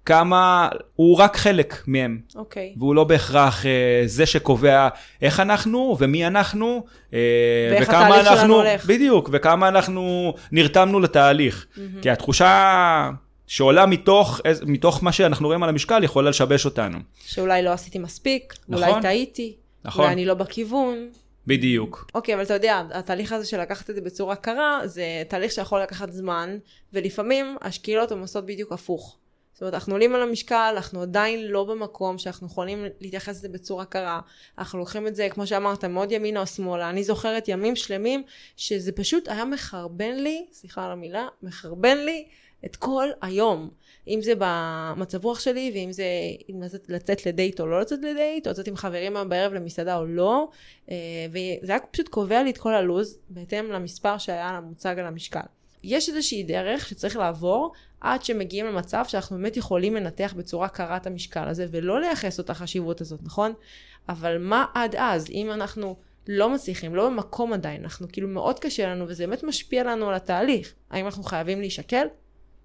[0.08, 2.20] כמה, הוא רק חלק מהם.
[2.36, 2.74] אוקיי.
[2.78, 3.72] והוא לא בהכרח אה,
[4.06, 4.88] זה שקובע
[5.22, 7.20] איך אנחנו ומי אנחנו, אה,
[7.72, 8.86] ואיך התהליך שלנו אנחנו, הולך.
[8.86, 11.68] בדיוק, וכמה אנחנו נרתמנו לתהליך.
[12.02, 13.10] כי התחושה
[13.48, 16.98] שעולה מתוך, מתוך מה שאנחנו רואים על המשקל יכולה לשבש אותנו.
[17.26, 18.90] שאולי לא עשיתי מספיק, נכון.
[18.90, 20.02] אולי טעיתי, נכון.
[20.02, 21.10] אולי אני לא בכיוון.
[21.48, 22.12] בדיוק.
[22.16, 25.82] אוקיי, אבל אתה יודע, התהליך הזה של לקחת את זה בצורה קרה, זה תהליך שיכול
[25.82, 26.58] לקחת זמן,
[26.94, 29.18] ולפעמים השקילות הן עושות בדיוק הפוך.
[29.58, 33.86] זאת אומרת, אנחנו עולים על המשקל, אנחנו עדיין לא במקום שאנחנו יכולים להתייחס לזה בצורה
[33.86, 34.20] קרה.
[34.58, 36.90] אנחנו לוקחים את זה, כמו שאמרת, מאוד ימינה או שמאלה.
[36.90, 38.24] אני זוכרת ימים שלמים
[38.58, 42.28] שזה פשוט היה מחרבן לי, סליחה על המילה, מחרבן לי
[42.66, 43.70] את כל היום.
[44.08, 46.06] אם זה במצב רוח שלי, ואם זה
[46.50, 49.98] אם לצאת, לצאת לדייט או לא לצאת לדייט, או לצאת עם חברים היום בערב למסעדה
[49.98, 50.50] או לא.
[50.92, 50.96] אה,
[51.30, 55.57] וזה היה פשוט קובע לי את כל הלו"ז, בהתאם למספר שהיה למוצג על המשקל.
[55.84, 61.08] יש איזושהי דרך שצריך לעבור עד שמגיעים למצב שאנחנו באמת יכולים לנתח בצורה קרה את
[61.08, 63.54] המשקל הזה, ולא לייחס אותה חשיבות הזאת, נכון?
[64.10, 65.30] אבל מה עד אז?
[65.30, 65.96] אם אנחנו
[66.28, 70.16] לא מצליחים, לא במקום עדיין, אנחנו כאילו מאוד קשה לנו, וזה באמת משפיע לנו על
[70.16, 70.74] התהליך.
[70.90, 72.08] האם אנחנו חייבים להישקל?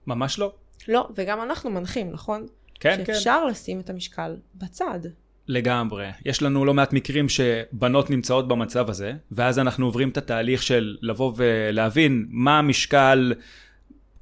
[0.06, 0.52] ממש לא.
[0.88, 2.46] לא, וגם אנחנו מנחים, נכון?
[2.80, 3.14] כן, כן.
[3.14, 5.00] שאפשר לשים את המשקל בצד.
[5.52, 6.06] לגמרי.
[6.24, 10.96] יש לנו לא מעט מקרים שבנות נמצאות במצב הזה, ואז אנחנו עוברים את התהליך של
[11.02, 13.34] לבוא ולהבין מה המשקל,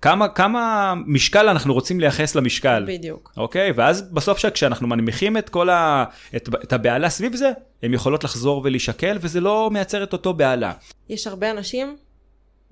[0.02, 2.84] כמה, כמה משקל אנחנו רוצים לייחס למשקל.
[2.88, 3.32] בדיוק.
[3.36, 3.72] אוקיי?
[3.72, 6.04] ואז בסוף כשאנחנו מנמיכים את כל ה...
[6.36, 7.50] את, את הבהלה סביב זה,
[7.82, 10.72] הן יכולות לחזור ולהישקל, וזה לא מייצר את אותו בהלה.
[11.08, 11.96] יש הרבה אנשים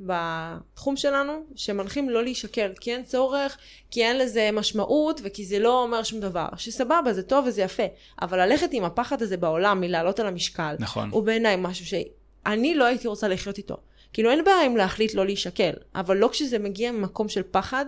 [0.00, 3.58] בתחום שלנו שמנחים לא להישקל, כי אין צורך,
[3.90, 6.48] כי אין לזה משמעות וכי זה לא אומר שום דבר.
[6.56, 7.82] שסבבה, זה טוב וזה יפה,
[8.22, 11.10] אבל ללכת עם הפחד הזה בעולם מלעלות על המשקל, נכון.
[11.10, 13.76] הוא בעיניי משהו שאני לא הייתי רוצה לחיות איתו.
[14.12, 17.84] כאילו אין בעיה אם להחליט לא להישקל, אבל לא כשזה מגיע ממקום של פחד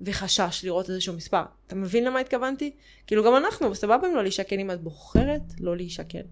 [0.00, 1.42] וחשש לראות איזשהו מספר.
[1.66, 2.70] אתה מבין למה התכוונתי?
[3.06, 6.22] כאילו גם אנחנו, סבבה אם לא להישקל אם את בוחרת לא להישקל.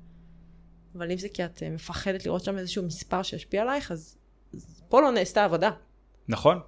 [0.97, 4.17] אבל אם זה כי את אה, מפחדת לראות שם איזשהו מספר שישפיע עלייך, אז
[4.89, 5.71] פה לא נעשתה עבודה.
[6.29, 6.59] נכון.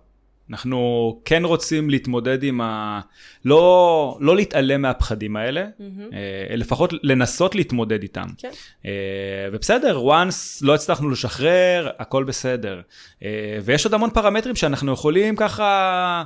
[0.50, 3.00] אנחנו כן רוצים להתמודד עם ה...
[3.44, 5.66] לא, לא להתעלם מהפחדים האלה,
[6.12, 8.26] אה, לפחות לנסות להתמודד איתם.
[8.38, 8.50] כן.
[8.84, 12.80] אה, ובסדר, once לא הצלחנו לשחרר, הכל בסדר.
[13.22, 16.24] אה, ויש עוד המון פרמטרים שאנחנו יכולים ככה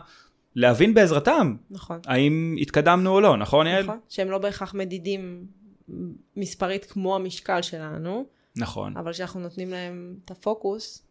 [0.57, 1.99] להבין בעזרתם, נכון.
[2.07, 3.83] האם התקדמנו או לא, נכון יעל?
[3.83, 3.99] נכון.
[4.09, 5.45] שהם לא בהכרח מדידים
[6.37, 8.25] מספרית כמו המשקל שלנו,
[8.57, 8.97] נכון.
[8.97, 11.03] אבל כשאנחנו נותנים להם את הפוקוס,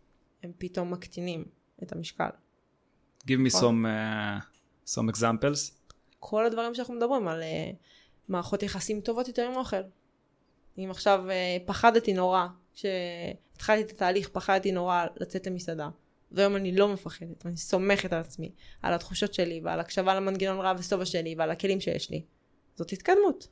[0.43, 1.45] הם פתאום מקטינים
[1.83, 2.29] את המשקל.
[3.19, 3.85] Give me נכון.
[3.85, 5.71] some, uh, some examples.
[6.19, 7.75] כל הדברים שאנחנו מדברים על uh,
[8.27, 9.81] מערכות יחסים טובות יותר עם אוכל.
[10.77, 15.89] אם עכשיו uh, פחדתי נורא, כשהתחלתי את התהליך פחדתי נורא לצאת למסעדה,
[16.31, 20.77] והיום אני לא מפחדת, ואני סומכת על עצמי, על התחושות שלי, ועל הקשבה למנגנון רב
[20.79, 22.23] ושובע שלי, ועל הכלים שיש לי.
[22.75, 23.47] זאת התקדמות.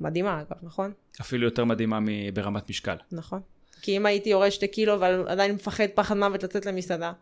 [0.00, 0.92] מדהימה אגב, נכון?
[1.20, 2.96] אפילו יותר מדהימה מברמת משקל.
[3.12, 3.40] נכון.
[3.84, 7.12] כי אם הייתי יורד שתי קילו אבל עדיין מפחד פחד מוות לצאת למסעדה,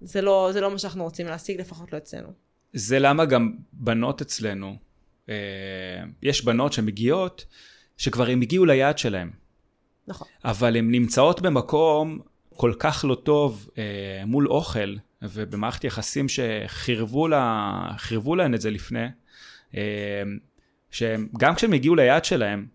[0.00, 2.28] זה לא, זה לא מה שאנחנו רוצים להשיג, לפחות לא אצלנו.
[2.72, 4.76] זה למה גם בנות אצלנו,
[5.28, 5.34] אה,
[6.22, 7.44] יש בנות שמגיעות,
[7.96, 9.30] שכבר הם הגיעו ליעד שלהם,
[10.08, 10.28] נכון.
[10.44, 12.18] אבל הן נמצאות במקום
[12.56, 17.96] כל כך לא טוב אה, מול אוכל, ובמערכת יחסים שחירבו לה,
[18.36, 19.06] להן את זה לפני,
[19.74, 20.22] אה,
[20.90, 22.66] שגם כשהם הגיעו ליעד שלהם,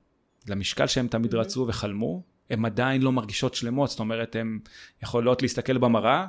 [0.47, 4.59] למשקל שהם תמיד רצו וחלמו, הן עדיין לא מרגישות שלמות, זאת אומרת, הן
[5.03, 6.25] יכולות להסתכל במראה,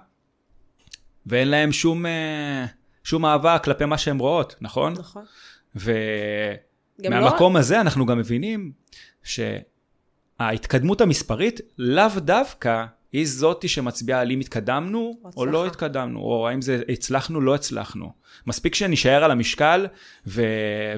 [1.27, 2.67] ואין להן שום, אה,
[3.05, 4.93] שום אהבה כלפי מה שהן רואות, נכון?
[4.93, 5.25] נכון.
[5.75, 8.73] ומהמקום לא- הזה אנחנו גם מבינים
[9.23, 15.47] שההתקדמות המספרית לאו דווקא היא זאתי שמצביעה על אם התקדמנו או הצלחה.
[15.47, 18.13] לא התקדמנו, או האם זה הצלחנו, לא הצלחנו.
[18.47, 19.87] מספיק שנישאר על המשקל
[20.27, 20.43] ו...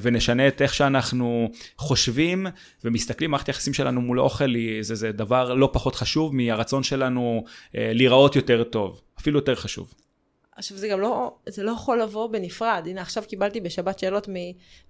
[0.03, 2.47] ונשנה את איך שאנחנו חושבים
[2.85, 7.45] ומסתכלים, מערכת היחסים שלנו מול האוכל היא, זה, זה דבר לא פחות חשוב מהרצון שלנו
[7.77, 9.95] אה, להיראות יותר טוב, אפילו יותר חשוב.
[10.59, 12.83] עכשיו זה גם לא, זה לא יכול לבוא בנפרד.
[12.87, 14.29] הנה עכשיו קיבלתי בשבת שאלות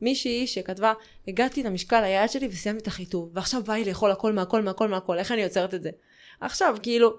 [0.00, 0.92] ממישהי שכתבה,
[1.28, 5.18] הגעתי למשקל היעד שלי וסיימתי את החיטוב, ועכשיו בא לי לאכול הכל מהכל מהכל מהכל,
[5.18, 5.90] איך אני יוצרת את זה?
[6.40, 7.16] עכשיו, כאילו,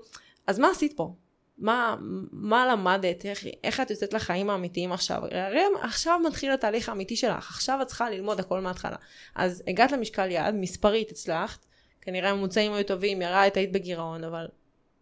[0.48, 1.14] אז מה עשית פה?
[1.58, 1.96] מה,
[2.32, 3.26] מה למדת?
[3.26, 5.22] איך, איך את יוצאת לחיים האמיתיים עכשיו?
[5.32, 8.96] הרי עכשיו מתחיל התהליך האמיתי שלך, עכשיו את צריכה ללמוד הכל מההתחלה.
[9.36, 11.66] אז הגעת למשקל יעד, מספרית הצלחת,
[12.02, 14.48] כנראה הממוצעים היו טובים, ירדת, היית בגירעון, אבל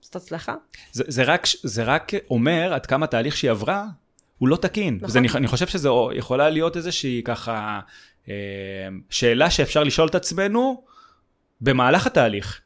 [0.02, 0.56] זאת הצלחה.
[0.92, 3.86] זה, זה, רק, זה רק אומר עד כמה תהליך שהיא עברה
[4.38, 4.96] הוא לא תקין.
[4.96, 5.08] נכון.
[5.08, 5.18] נכון.
[5.18, 7.80] אני, אני חושב שזו יכולה להיות איזושהי ככה
[8.30, 8.34] אה,
[9.10, 10.84] שאלה שאפשר לשאול את עצמנו
[11.62, 12.62] במהלך התהליך.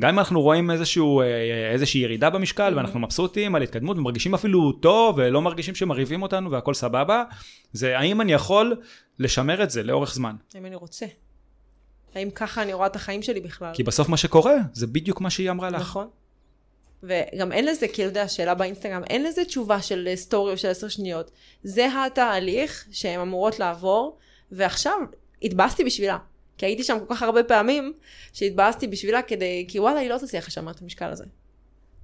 [0.00, 4.72] גם אם אנחנו רואים איזשהו, אה, איזושהי ירידה במשקל ואנחנו מבסוטים על התקדמות ומרגישים אפילו
[4.72, 7.24] טוב ולא מרגישים שמרהיבים אותנו והכל סבבה,
[7.72, 8.76] זה האם אני יכול
[9.18, 10.36] לשמר את זה לאורך זמן.
[10.54, 11.06] האם אני רוצה.
[12.14, 13.70] האם ככה אני רואה את החיים שלי בכלל.
[13.74, 15.80] כי בסוף מה שקורה זה בדיוק מה שהיא אמרה לך.
[15.80, 16.08] נכון.
[17.02, 20.68] וגם אין לזה, כאילו, אתה יודע, שאלה באינסטגרם, אין לזה תשובה של סטורי או של
[20.68, 21.30] עשר שניות.
[21.62, 24.18] זה התהליך שהן אמורות לעבור,
[24.52, 24.98] ועכשיו
[25.42, 26.18] התבאסתי בשבילה.
[26.58, 27.92] כי הייתי שם כל כך הרבה פעמים,
[28.32, 31.24] שהתבאסתי בשבילה כדי, כי וואלה, היא לא תצליח לשמר את המשקל הזה.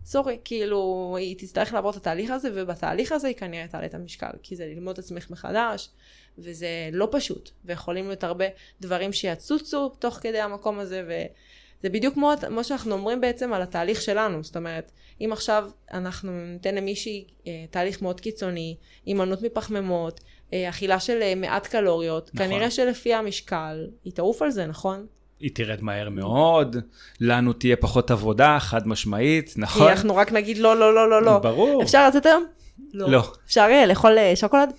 [0.05, 4.31] סורי, כאילו, היא תצטרך לעבור את התהליך הזה, ובתהליך הזה היא כנראה תעלה את המשקל,
[4.43, 5.91] כי זה ללמוד את עצמך מחדש,
[6.39, 8.45] וזה לא פשוט, ויכולים להיות הרבה
[8.81, 14.03] דברים שיצוצו תוך כדי המקום הזה, וזה בדיוק כמו כמו שאנחנו אומרים בעצם על התהליך
[14.03, 20.21] שלנו, זאת אומרת, אם עכשיו אנחנו ניתן למישהי אה, תהליך מאוד קיצוני, הימנעות מפחמימות,
[20.55, 22.47] אכילה של אה, מעט קלוריות, נכון.
[22.47, 25.07] כנראה שלפי המשקל, היא תעוף על זה, נכון?
[25.41, 26.77] היא תרד מהר מאוד,
[27.21, 29.87] לנו תהיה פחות עבודה, חד משמעית, נכון?
[29.87, 31.39] כי אנחנו רק נגיד לא, לא, לא, לא, לא.
[31.39, 31.83] ברור.
[31.83, 32.47] אפשר לצאת היום?
[32.93, 33.33] לא.
[33.47, 34.73] אפשר אה, לאכול אה, שוקולד?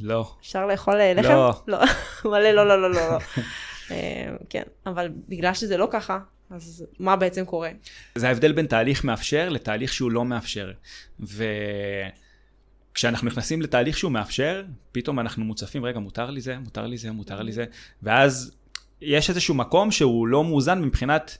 [0.00, 0.30] לא.
[0.40, 1.28] אפשר לאכול אה, לחם?
[1.28, 1.52] לא.
[1.66, 1.78] לא.
[2.30, 3.10] מלא לא, לא, לא, לא.
[3.10, 3.18] לא.
[3.90, 6.18] אה, כן, אבל בגלל שזה לא ככה,
[6.50, 7.70] אז מה בעצם קורה?
[8.14, 10.72] זה ההבדל בין תהליך מאפשר לתהליך שהוא לא מאפשר.
[12.98, 17.12] וכשאנחנו נכנסים לתהליך שהוא מאפשר, פתאום אנחנו מוצפים, רגע, מותר לי זה, מותר לי זה,
[17.12, 17.64] מותר לי זה,
[18.02, 18.52] ואז
[19.00, 21.38] יש איזשהו מקום שהוא לא מאוזן מבחינת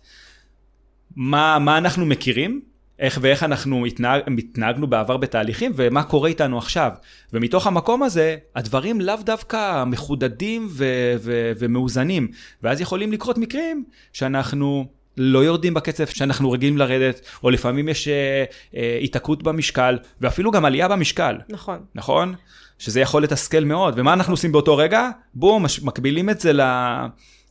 [1.17, 2.61] מה, מה אנחנו מכירים,
[2.99, 6.93] איך ואיך אנחנו התנהג, התנהגנו בעבר בתהליכים ומה קורה איתנו עכשיו.
[7.33, 12.29] ומתוך המקום הזה, הדברים לאו דווקא מחודדים ו- ו- ומאוזנים.
[12.63, 14.87] ואז יכולים לקרות מקרים שאנחנו
[15.19, 18.45] לא יורדים בקצב שאנחנו רגילים לרדת, או לפעמים יש אה,
[18.77, 21.37] אה, במשקל, ואפילו גם עלייה במשקל.
[21.49, 21.79] נכון.
[21.95, 22.35] נכון?
[22.79, 23.95] שזה יכול לתסכל מאוד.
[23.97, 25.11] ומה אנחנו עושים באותו רגע?
[25.35, 26.63] בואו, מקבילים את זה ל...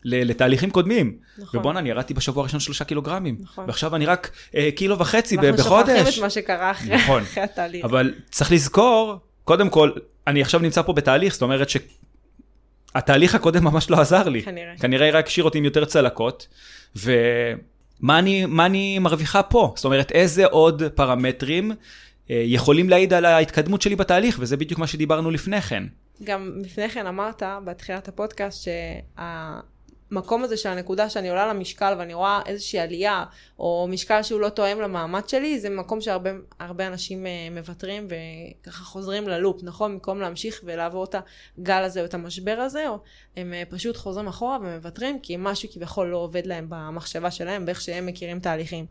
[0.04, 1.18] לתהליכים קודמים.
[1.38, 1.60] נכון.
[1.60, 3.38] ובואנה, אני ירדתי בשבוע הראשון שלושה קילוגרמים.
[3.42, 3.66] נכון.
[3.68, 5.60] ועכשיו אני רק אה, קילו וחצי בחודש.
[5.60, 7.22] אנחנו שוכחים את מה שקרה אחרי, נכון.
[7.22, 7.86] אחרי התהליך.
[7.86, 9.92] אבל צריך לזכור, קודם כל,
[10.28, 11.68] אני עכשיו נמצא פה בתהליך, זאת אומרת
[12.94, 14.42] שהתהליך הקודם ממש לא עזר לי.
[14.42, 14.74] כנראה.
[14.80, 16.48] כנראה רק השאיר אותי עם יותר צלקות.
[17.04, 19.74] ומה אני, אני מרוויחה פה?
[19.76, 21.72] זאת אומרת, איזה עוד פרמטרים
[22.30, 25.84] אה, יכולים להעיד על ההתקדמות שלי בתהליך, וזה בדיוק מה שדיברנו לפני כן.
[26.24, 29.60] גם לפני כן אמרת בתחילת הפודקאסט שה...
[30.12, 33.26] המקום הזה של הנקודה שאני עולה למשקל ואני רואה איזושהי עלייה,
[33.60, 39.28] או משקל שהוא לא תואם למאמץ שלי, זה מקום שהרבה אנשים uh, מוותרים וככה חוזרים
[39.28, 39.94] ללופ, נכון?
[39.94, 41.16] במקום להמשיך ולעבור את
[41.58, 43.00] הגל הזה או את המשבר הזה, או
[43.38, 47.82] הם uh, פשוט חוזרים אחורה ומוותרים, כי משהו כביכול לא עובד להם במחשבה שלהם, באיך
[47.82, 48.86] שהם מכירים תהליכים.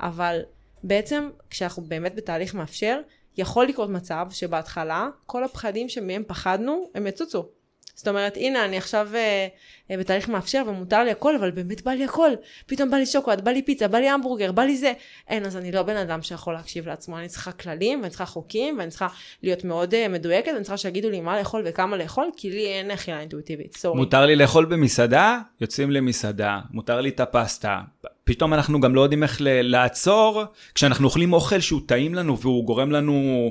[0.00, 0.40] אבל
[0.82, 3.00] בעצם, כשאנחנו באמת בתהליך מאפשר,
[3.36, 7.55] יכול לקרות מצב שבהתחלה כל הפחדים שמהם פחדנו, הם יצוצו.
[7.96, 9.46] זאת אומרת, הנה, אני עכשיו אה,
[9.90, 12.30] אה, בתהליך מאפשר ומותר לי הכל, אבל באמת בא לי הכל.
[12.66, 14.92] פתאום בא לי שוקולד, בא לי פיצה, בא לי המבורגר, בא לי זה.
[15.28, 17.18] אין, אז אני לא בן אדם שיכול להקשיב לעצמו.
[17.18, 19.08] אני צריכה כללים, ואני צריכה חוקים, ואני צריכה
[19.42, 22.90] להיות מאוד אה, מדויקת, ואני צריכה שיגידו לי מה לאכול וכמה לאכול, כי לי אין
[22.90, 23.96] אכילה אינטואיטיבית, סורי.
[23.98, 27.80] מותר לי לאכול במסעדה, יוצאים למסעדה, מותר לי את הפסטה.
[28.24, 30.42] פתאום אנחנו גם לא יודעים איך לעצור,
[30.74, 33.50] כשאנחנו אוכלים אוכל שהוא טעים לנו והוא גורם לנו...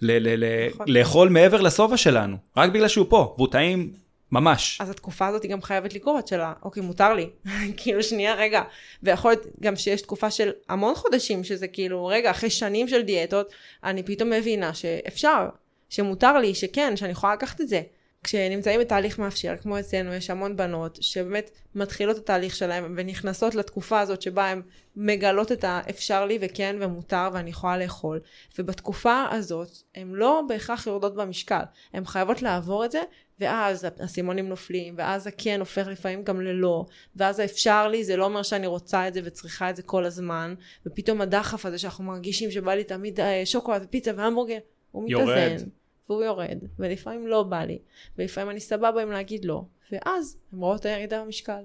[0.00, 0.86] ל- ל- נכון.
[0.88, 3.92] לאכול מעבר לשובע שלנו, רק בגלל שהוא פה, והוא טעים
[4.32, 4.78] ממש.
[4.80, 7.30] אז התקופה הזאת היא גם חייבת לקרות, של אוקיי, מותר לי.
[7.76, 8.62] כאילו, שנייה, רגע.
[9.02, 13.48] ויכול להיות גם שיש תקופה של המון חודשים, שזה כאילו, רגע, אחרי שנים של דיאטות,
[13.84, 15.48] אני פתאום מבינה שאפשר,
[15.88, 17.82] שמותר לי, שכן, שאני יכולה לקחת את זה.
[18.26, 24.00] כשנמצאים בתהליך מאפשר, כמו אצלנו, יש המון בנות שבאמת מתחילות את התהליך שלהן ונכנסות לתקופה
[24.00, 24.62] הזאת שבה הן
[24.96, 28.20] מגלות את האפשר לי וכן ומותר ואני יכולה לאכול.
[28.58, 31.62] ובתקופה הזאת הן לא בהכרח יורדות במשקל,
[31.92, 33.00] הן חייבות לעבור את זה
[33.40, 36.84] ואז הסימונים נופלים, ואז הכן הופך לפעמים גם ללא,
[37.16, 40.54] ואז האפשר לי זה לא אומר שאני רוצה את זה וצריכה את זה כל הזמן,
[40.86, 44.58] ופתאום הדחף הזה שאנחנו מרגישים שבא לי תמיד אה, שוקולד ופיצה והמבורגר,
[44.92, 45.28] הוא מתאזן.
[45.28, 45.62] יורד.
[46.08, 47.78] והוא יורד, ולפעמים לא בא לי,
[48.18, 51.62] ולפעמים אני סבבה עם להגיד לא, ואז הן רואות את הירידה במשקל,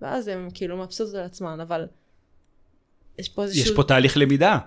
[0.00, 1.86] ואז הן כאילו מבסוטות על עצמן, אבל
[3.18, 3.64] יש פה איזשהו...
[3.64, 4.58] יש פה תהליך למידה.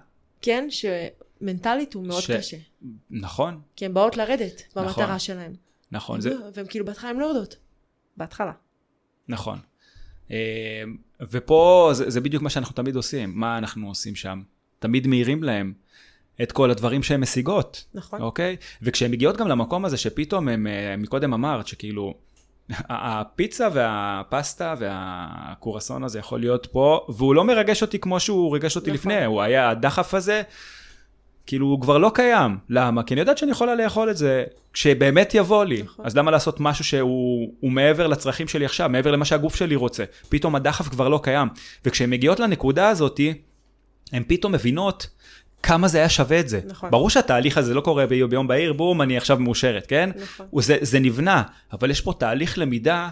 [0.42, 2.32] כן, שמנטלית הוא מאוד ש...
[2.32, 2.58] קשה.
[3.10, 3.62] נכון.
[3.76, 5.20] כי הן באות לרדת במטרה נכון.
[5.20, 5.56] שלהן.
[5.92, 6.22] נכון.
[6.22, 6.36] זה...
[6.54, 7.56] והן כאילו בהתחלה הן לא יורדות.
[8.18, 8.52] בהתחלה.
[9.28, 9.60] נכון.
[10.32, 10.84] אה,
[11.22, 13.32] ופה זה, זה בדיוק מה שאנחנו תמיד עושים.
[13.36, 14.42] מה אנחנו עושים שם?
[14.80, 15.74] תמיד מעירים להם.
[16.42, 17.86] את כל הדברים שהן משיגות.
[17.94, 18.22] נכון.
[18.22, 18.56] אוקיי?
[18.82, 22.14] וכשהן מגיעות גם למקום הזה שפתאום הם, אה, מקודם אמרת שכאילו,
[22.90, 28.92] הפיצה והפסטה והקורסון הזה יכול להיות פה, והוא לא מרגש אותי כמו שהוא ריגש אותי
[28.92, 29.12] נכון.
[29.12, 30.42] לפני, הוא היה הדחף הזה.
[31.48, 32.58] כאילו הוא כבר לא קיים.
[32.70, 33.04] למה?
[33.04, 35.82] כי אני יודעת שאני יכולה לאכול את זה כשבאמת יבוא לי.
[35.82, 36.06] נכון.
[36.06, 40.04] אז למה לעשות משהו שהוא הוא מעבר לצרכים שלי עכשיו, מעבר למה שהגוף שלי רוצה?
[40.30, 41.48] פתאום הדחף כבר לא קיים.
[41.86, 43.34] וכשהן מגיעות לנקודה הזאתי,
[44.12, 45.08] הן פתאום מבינות
[45.64, 46.60] כמה זה היה שווה את זה.
[46.68, 46.92] נכון.
[46.92, 50.10] ברור שהתהליך הזה לא קורה בי- ביום בהיר, בום, אני עכשיו מאושרת, כן?
[50.22, 50.46] נכון.
[50.50, 51.44] הוא- זה, זה נבנה,
[51.74, 53.10] אבל יש פה תהליך למידה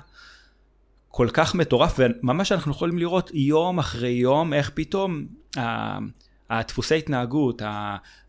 [1.08, 5.26] כל כך מטורף, וממש אנחנו יכולים לראות יום אחרי יום איך פתאום
[6.50, 7.62] הדפוסי התנהגות,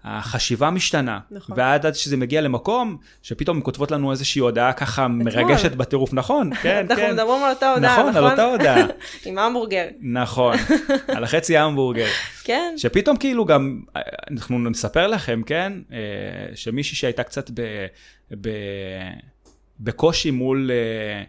[0.04, 1.56] החשיבה משתנה, נכון.
[1.58, 6.86] ועד עד שזה מגיע למקום שפתאום כותבות לנו איזושהי הודעה ככה מרגשת בטירוף, נכון, כן,
[6.90, 8.24] אנחנו כן, מדברים על אותה הודעה, נכון, נכון?
[8.24, 8.86] על אותה הודעה,
[9.26, 9.84] עם המבורגר.
[10.00, 10.56] נכון,
[11.16, 12.06] על החצי המבורגר.
[12.44, 13.80] כן, שפתאום כאילו גם,
[14.30, 15.98] אנחנו נספר לכם, כן, אה,
[16.54, 17.86] שמישהי שהייתה קצת ב,
[18.40, 18.48] ב,
[19.80, 21.22] בקושי מול, אה,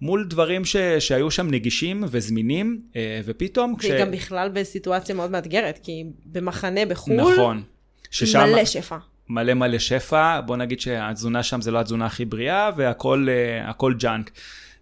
[0.00, 5.78] מול דברים ש, שהיו שם נגישים וזמינים, אה, ופתאום והיא גם בכלל בסיטואציה מאוד מאתגרת,
[5.82, 7.62] כי במחנה בחו"ל, נכון.
[8.10, 8.96] ששם מלא שפע.
[9.28, 13.94] מלא מלא שפע, בוא נגיד שהתזונה שם זה לא התזונה הכי בריאה, והכל אה, הכל
[13.98, 14.30] ג'אנק.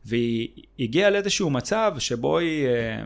[0.05, 0.49] והיא
[0.79, 3.03] הגיעה לאיזשהו מצב שבו היא אה,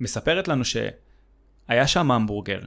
[0.00, 2.60] מספרת לנו שהיה שם המבורגר,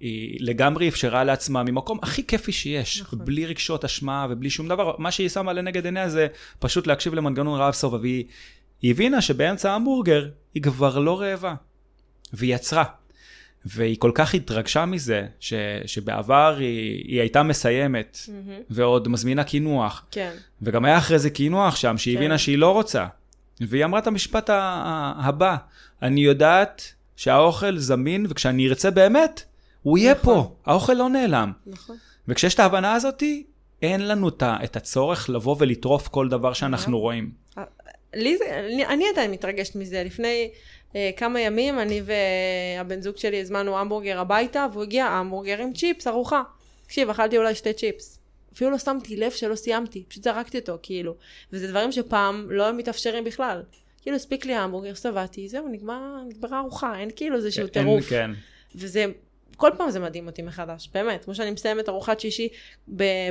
[0.00, 3.18] והיא לגמרי אפשרה לעצמה ממקום הכי כיפי שיש, נכון.
[3.24, 6.26] בלי רגשות אשמה ובלי שום דבר, מה שהיא שמה לנגד עיניה זה
[6.58, 8.24] פשוט להקשיב למנגנון רעב סובה, והיא
[8.82, 11.54] היא הבינה שבאמצע ההמבורגר היא כבר לא רעבה,
[12.32, 12.84] והיא יצרה.
[13.64, 15.52] והיא כל כך התרגשה מזה, ש,
[15.86, 18.60] שבעבר היא, היא הייתה מסיימת, מהמם.
[18.70, 20.32] ועוד מזמינה קינוח, כן,
[20.62, 22.18] וגם היה אחרי זה קינוח שם, שהיא כן.
[22.18, 23.06] הבינה שהיא לא רוצה.
[23.60, 24.50] והיא אמרה את המשפט
[25.16, 25.56] הבא,
[26.02, 29.42] אני יודעת שהאוכל זמין, וכשאני ארצה באמת,
[29.82, 30.24] הוא יהיה נכון.
[30.34, 31.52] פה, האוכל לא נעלם.
[31.66, 31.96] נכון.
[32.28, 33.44] וכשיש את ההבנה הזאתי,
[33.82, 34.28] אין לנו
[34.64, 37.00] את הצורך לבוא ולטרוף כל דבר שאנחנו יפ.
[37.00, 37.30] רואים.
[38.14, 40.02] לי זה, אני, אני עדיין מתרגשת מזה.
[40.04, 40.50] לפני
[40.96, 42.02] אה, כמה ימים אני
[42.76, 46.42] והבן זוג שלי הזמנו המבורגר הביתה, והוא הגיע המבורגר עם צ'יפס, ארוחה.
[46.86, 48.18] תקשיב, אכלתי אולי שתי צ'יפס.
[48.54, 51.14] אפילו לא שמתי לב שלא סיימתי, פשוט זרקתי אותו, כאילו.
[51.52, 53.62] וזה דברים שפעם לא היו מתאפשרים בכלל.
[54.02, 58.08] כאילו, הספיק לי המבורגר, שבעתי, זהו, נגמר, נגמרה ארוחה, אין כאילו איזשהו אין- טירוף.
[58.08, 58.30] כן.
[58.74, 59.04] וזה,
[59.58, 61.24] כל פעם זה מדהים אותי מחדש, באמת.
[61.24, 62.48] כמו שאני מסיימת ארוחת שישי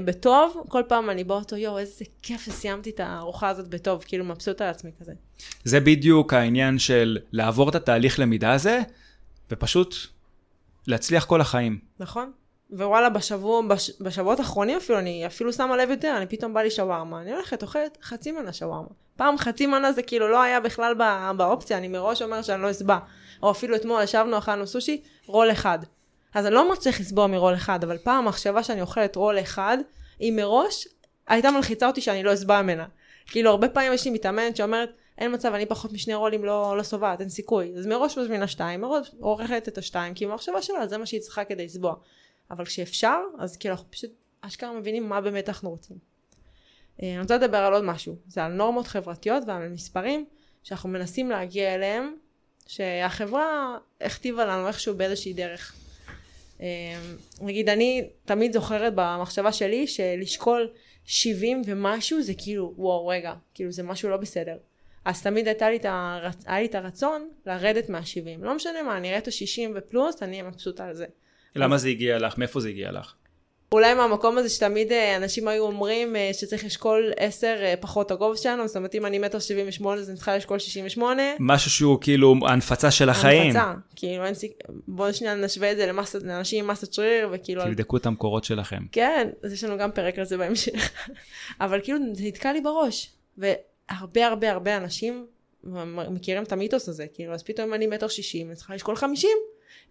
[0.06, 4.62] בטוב, כל פעם אני באותו, יואו, איזה כיף שסיימתי את הארוחה הזאת בטוב, כאילו מבסוט
[4.62, 5.12] על עצמי כזה.
[5.64, 8.82] זה בדיוק העניין של לעבור את התהליך למידה הזה,
[9.52, 9.96] ופשוט
[10.88, 11.80] להצליח כל החיים.
[12.00, 12.32] נכון?
[12.72, 16.72] ווואלה, בשבוע, בש, בשבועות האחרונים אפילו, אני אפילו שמה לב יותר, אני פתאום בא לי
[16.72, 18.90] שווארמה, אני הולכת, אוכלת חצי מנה שווארמה.
[19.16, 22.72] פעם חצי מנה זה כאילו לא היה בכלל בא, באופציה, אני מראש אומר שאני לא
[22.72, 22.98] אסבע.
[23.44, 25.80] או אפילו אתמול ישבנו, אכלנו סושי, רול אחד.
[26.34, 29.78] אז אני לא מצליח לסבוע מרול אחד, אבל פעם המחשבה שאני אוכלת רול אחד,
[30.20, 30.88] היא מראש
[31.28, 32.86] הייתה מלחיצה אותי שאני לא אסבע ממנה.
[33.26, 36.84] כאילו, הרבה פעמים יש לי מתאמנת שאומרת, אין מצב, אני פחות משני רולים לא, לא
[36.84, 37.74] סובעת, אין סיכוי.
[37.78, 41.44] אז מראש מזמינה שתיים, מראש עורכת את השתיים, כי המחשבה שלה זה מה שהיא צריכה
[41.44, 41.96] כדי לסבוע.
[42.52, 44.12] אבל כשאפשר, אז כאילו אנחנו פשוט
[44.42, 45.98] אשכרה מבינים מה באמת אנחנו רוצים.
[47.04, 50.26] אה, אני רוצה לדבר על עוד משהו, זה על נורמות חברתיות ועל מספרים
[50.64, 52.16] שאנחנו מנסים להגיע אליהם,
[52.68, 55.76] שהחברה הכתיבה לנו איכשהו באיזושהי דרך.
[56.62, 56.68] אה,
[57.42, 60.70] נגיד, אני תמיד זוכרת במחשבה שלי שלשקול
[61.06, 64.58] 70 ומשהו זה כאילו, וואו, רגע, כאילו זה משהו לא בסדר.
[65.06, 66.44] אז תמיד הייתה לי את הרצ...
[66.46, 68.44] היה לי את הרצון לרדת מה-70.
[68.46, 71.06] לא משנה מה, אני אראה את ה-60 ופלוס, אני אהיה מבסוטה על זה.
[71.56, 72.38] למה זה הגיע לך?
[72.38, 73.14] מאיפה זה הגיע לך?
[73.72, 78.38] אולי מהמקום הזה שתמיד אה, אנשים היו אומרים אה, שצריך לשקול 10 אה, פחות הגובה
[78.38, 81.24] שלנו, זאת אומרת אם אני מטר 78 אז אני צריכה לשקול 68.
[81.40, 83.42] משהו שהוא כאילו הנפצה של החיים.
[83.42, 84.52] הנפצה, כאילו אין סיכ...
[84.88, 87.64] בואו שנייה נשווה את זה למסת, לאנשים עם מסת שריר וכאילו...
[87.64, 88.84] תבדקו את המקורות שלכם.
[88.92, 90.92] כן, אז יש לנו גם פרק על זה בהמשך.
[91.62, 93.12] אבל כאילו זה נתקע לי בראש.
[93.38, 95.26] והרבה הרבה הרבה אנשים
[96.12, 99.30] מכירים את המיתוס הזה, כאילו אז פתאום אם אני מטר 60 אני צריכה לשקול 50.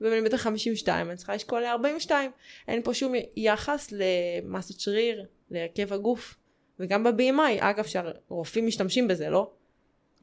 [0.01, 2.31] ואם אני מטר 52 אני צריכה לשקול 42.
[2.69, 6.35] אין פה שום יחס למסת שריר, להרכב הגוף.
[6.81, 9.51] וגם ב-BMI, אגב שהרופאים משתמשים בזה, לא?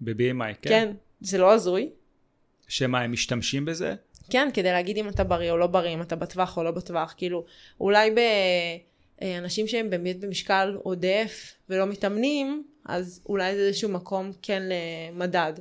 [0.02, 0.70] ב-BMI, כן?
[0.70, 0.92] כן.
[1.22, 1.90] זה לא הזוי.
[2.68, 3.96] שמה, הם משתמשים בזה?
[4.30, 7.14] כן, כדי להגיד אם אתה בריא או לא בריא, אם אתה בטווח או לא בטווח,
[7.18, 7.46] כאילו,
[7.80, 8.16] אולי
[9.22, 15.54] באנשים שהם באמת במשקל עודף ולא מתאמנים, אז אולי זה איזשהו מקום כן למדד.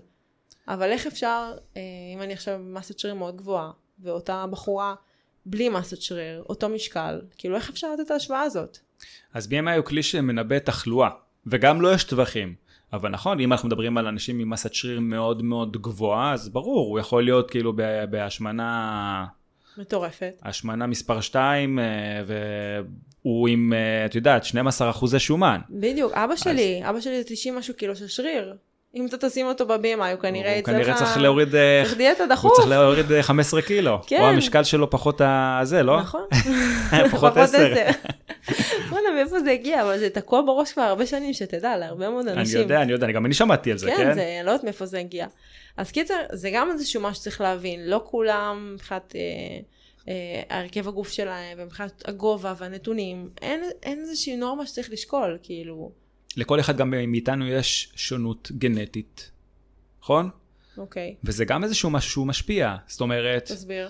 [0.68, 1.82] אבל איך אפשר, אה,
[2.14, 3.70] אם אני עכשיו במסת שריר מאוד גבוהה,
[4.02, 4.94] ואותה בחורה
[5.46, 8.78] בלי מסת שריר, אותו משקל, כאילו איך אפשר לתת את ההשוואה הזאת?
[9.34, 11.08] אז BMI הוא כלי שמנבא תחלואה,
[11.46, 12.54] וגם לו יש טווחים.
[12.92, 16.88] אבל נכון, אם אנחנו מדברים על אנשים עם מסת שריר מאוד מאוד גבוהה, אז ברור,
[16.90, 17.72] הוא יכול להיות כאילו
[18.10, 19.26] בהשמנה,
[19.76, 20.34] מטורפת.
[20.42, 21.78] השמנה מספר 2,
[22.26, 25.60] והוא עם, אה, את יודעת, 12 אחוזי שומן.
[25.70, 28.56] בדיוק, אבא שלי, אבא שלי זה 90 משהו קילו של שריר.
[28.94, 30.98] אם אתה תשים אותו ב-BMI, הוא כנראה הוא יצא כנראה לך...
[30.98, 32.52] צריך להוריד, אה, צריך דיאטה הוא דחוף.
[32.56, 33.98] צריך להוריד אה, 15 קילו.
[34.06, 34.20] כן.
[34.20, 36.00] או המשקל שלו פחות הזה, לא?
[36.00, 36.24] נכון.
[37.12, 37.72] פחות 10.
[38.90, 39.82] בוא'נה, מאיפה זה הגיע?
[39.82, 42.60] אבל זה תקוע בראש כבר הרבה שנים, שתדע, להרבה מאוד אני אנשים.
[42.60, 44.14] יודע, אני יודע, גם אני שמעתי על זה, כן, כן?
[44.14, 45.26] זה, אני לא יודעת מאיפה זה הגיע.
[45.76, 49.20] אז קיצר, זה גם איזשהו משהו שצריך להבין, לא כולם מבחינת אה,
[50.08, 53.30] אה, הרכב הגוף שלהם, ומבחינת הגובה והנתונים,
[53.82, 56.01] אין איזושהי נורמה שצריך לשקול, כאילו,
[56.36, 59.30] לכל אחד גם מאיתנו יש שונות גנטית,
[60.02, 60.30] נכון?
[60.78, 62.76] אוקיי, וזה גם איזשהו משהו שהוא משפיע.
[62.86, 63.88] זאת אומרת, תסביר.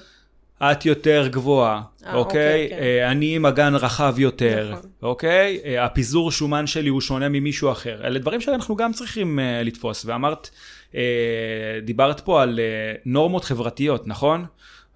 [0.62, 2.64] את יותר גבוהה, אה, אוקיי?
[2.64, 2.82] אוקיי, כן.
[2.82, 4.90] אה, אני עם אגן רחב יותר, נכון.
[5.03, 5.61] אוקיי?
[5.64, 8.07] אה, הפיזור שומן שלי הוא שונה ממישהו אחר.
[8.07, 10.05] אלה דברים שאנחנו גם צריכים אה, לתפוס.
[10.05, 10.51] ואמרת,
[10.95, 11.01] אה,
[11.84, 14.45] דיברת פה על אה, נורמות חברתיות, נכון?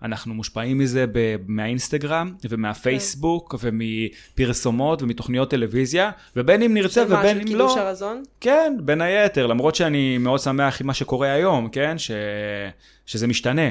[0.03, 3.68] אנחנו מושפעים מזה ב- מהאינסטגרם ומהפייסבוק כן.
[3.68, 7.80] ומפרסומות ומתוכניות טלוויזיה, ובין אם נרצה של מה, ובין של אם קידוש לא.
[7.82, 8.22] הרזון?
[8.40, 11.99] כן, בין היתר, למרות שאני מאוד שמח עם מה שקורה היום, כן?
[11.99, 12.11] ש...
[13.07, 13.68] שזה משתנה.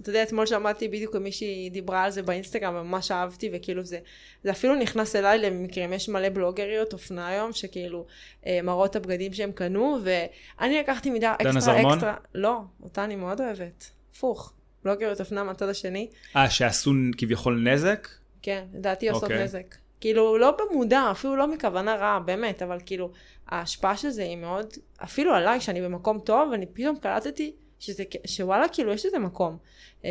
[0.00, 3.98] אתה יודע, אתמול שמעתי בדיוק עם מישהי דיברה על זה באינסטגרם, וממש אהבתי, וכאילו זה,
[4.44, 8.06] זה אפילו נכנס אליי למקרים, יש מלא בלוגריות אופנה היום, שכאילו
[8.46, 11.92] אה, מראות את הבגדים שהם קנו, ואני לקחתי מידה אקסטרה זרמון?
[11.92, 14.52] אקסטרה, לא, אותה אני מאוד אוהבת, הפוך,
[14.86, 18.08] בלוגריות אופנה מהצד השני, אה, שעשו כביכול נזק?
[18.42, 19.44] כן, לדעתי עושות אוקיי.
[19.44, 19.74] נזק.
[20.00, 23.10] כאילו, לא במודע, אפילו לא מכוונה רעה, באמת, אבל כאילו,
[23.48, 24.66] ההשפעה של זה היא מאוד,
[25.04, 29.56] אפילו עליי, שאני במקום טוב, אני פתאום קלטתי שזה, שוואלה, כאילו, יש לזה מקום.
[30.04, 30.08] אמ,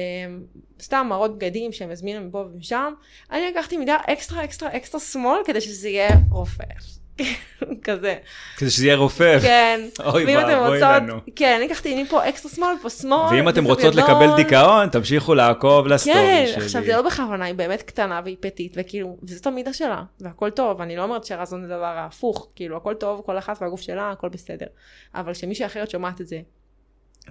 [0.82, 2.93] סתם מראות בגדים שהם הזמינו מפה ומשם,
[3.32, 6.64] אני לקחתי מידה extra, extra, extra small, כדי שזה יהיה רופף.
[7.84, 8.16] כזה.
[8.57, 9.39] כדי שזה יהיה רופף.
[9.41, 9.82] כן.
[10.05, 11.20] אוי ואבוי לנו.
[11.36, 13.36] כן, אני לקחתי מפה extra small, פה small.
[13.36, 13.95] ואם אתם רוצות.
[13.95, 16.63] לקבל דיכאון, תמשיכו לעקוב לסטורי כן, שלי.
[16.63, 20.82] עכשיו זה לא בכוונה, היא באמת קטנה והיא petite, וכאילו, וזאת המידה שלה, והכל טוב,
[20.82, 24.30] אני לא אומרת שרזון זה דבר הפוך, כאילו, הכל טוב, כל אחת והגוף שלה, הכל
[24.30, 24.68] בסדר.
[25.16, 26.39] אבל כשמישהי אחרת שומעת את זה,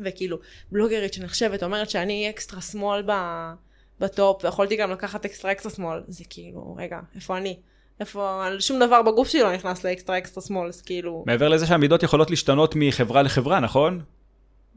[0.05, 0.39] וכאילו,
[0.73, 3.53] בלוגרית שנחשבת אומרת שאני extra small ב-
[4.01, 7.57] בטופ, ויכולתי גם לקחת extra extra small, זה כאילו, רגע, איפה אני?
[8.01, 12.03] איפה, שום דבר בגוף שלי לא נכנס ל extra extra אז כאילו, מעבר לזה שהמידות
[12.03, 14.01] יכולות להשתנות מחברה לחברה, נכון?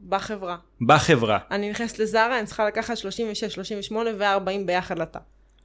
[0.08, 0.56] בחברה.
[0.80, 1.38] בחברה.
[1.50, 5.18] אני נכנסת לזרה, אני צריכה לקחת 36, 38 ו-40 ביחד לתא.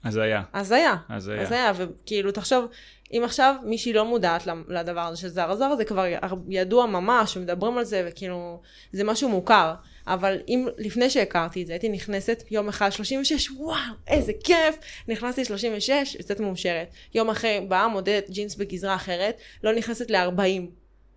[0.03, 0.41] אז היה.
[0.53, 0.95] אז היה.
[1.09, 1.41] אז היה.
[1.41, 2.65] אז היה, וכאילו, תחשוב,
[3.11, 6.05] אם עכשיו מישהי לא מודעת לדבר הזה של זר, זר זה כבר
[6.49, 9.73] ידוע ממש, ומדברים על זה, וכאילו, זה משהו מוכר.
[10.07, 13.77] אבל אם לפני שהכרתי את זה, הייתי נכנסת יום אחד 36, וואו,
[14.07, 14.75] איזה כיף,
[15.07, 16.87] נכנסתי 36, יוצאת מאושרת.
[17.13, 20.61] יום אחרי באה מודדת ג'ינס בגזרה אחרת, לא נכנסת ל-40.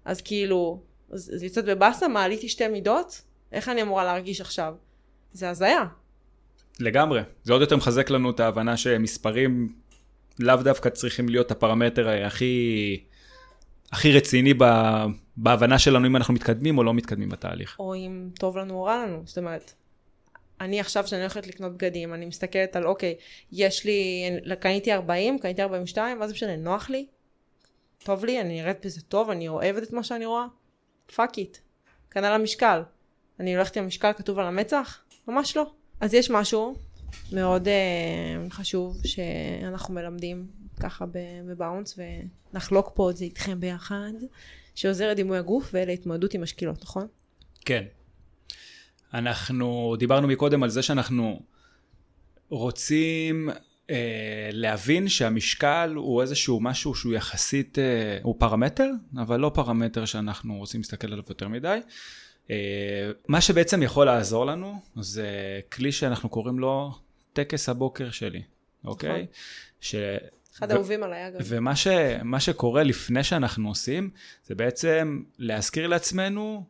[0.04, 0.80] אז כאילו,
[1.12, 3.22] אז, יוצאת בבאסה, מה, עליתי שתי מידות?
[3.52, 4.74] איך אני אמורה להרגיש עכשיו?
[5.32, 5.84] זה הזיה.
[6.80, 7.20] לגמרי.
[7.44, 9.72] זה עוד יותר מחזק לנו את ההבנה שמספרים
[10.38, 13.04] לאו דווקא צריכים להיות הפרמטר הכי,
[13.92, 14.64] הכי רציני ב,
[15.36, 17.76] בהבנה שלנו אם אנחנו מתקדמים או לא מתקדמים בתהליך.
[17.78, 19.22] או אם טוב לנו או רע לנו.
[19.24, 19.72] זאת אומרת,
[20.60, 23.14] אני עכשיו כשאני הולכת לקנות בגדים, אני מסתכלת על אוקיי,
[23.52, 24.22] יש לי,
[24.60, 27.06] קניתי 40, קניתי 42, מה זה משנה, נוח לי?
[28.04, 30.46] טוב לי, אני נראית בזה טוב, אני אוהבת את מה שאני רואה?
[31.14, 31.58] Fuck it.
[32.10, 32.82] כנ"ל המשקל.
[33.40, 35.00] אני הולכת עם המשקל כתוב על המצח?
[35.28, 35.70] ממש לא.
[36.00, 36.74] אז יש משהו
[37.32, 40.46] מאוד uh, חשוב שאנחנו מלמדים
[40.80, 41.04] ככה
[41.46, 44.12] בבאונס, ונחלוק פה את זה איתכם ביחד,
[44.74, 47.06] שעוזר לדימוי הגוף ולהתמודדות עם משקילות, נכון?
[47.64, 47.84] כן.
[49.14, 51.40] אנחנו דיברנו מקודם על זה שאנחנו
[52.48, 53.50] רוצים
[53.90, 60.58] אה, להבין שהמשקל הוא איזשהו משהו שהוא יחסית, אה, הוא פרמטר, אבל לא פרמטר שאנחנו
[60.58, 61.78] רוצים להסתכל עליו יותר מדי.
[62.50, 66.94] אה, מה שבעצם יכול לעזור לנו זה כלי שאנחנו קוראים לו
[67.32, 68.42] טקס הבוקר שלי,
[68.84, 69.10] אוקיי?
[69.22, 69.26] נכון.
[70.58, 71.40] אחד האהובים עליי אגב.
[71.44, 71.88] ומה ש,
[72.38, 74.10] שקורה לפני שאנחנו עושים,
[74.44, 76.64] זה בעצם להזכיר לעצמנו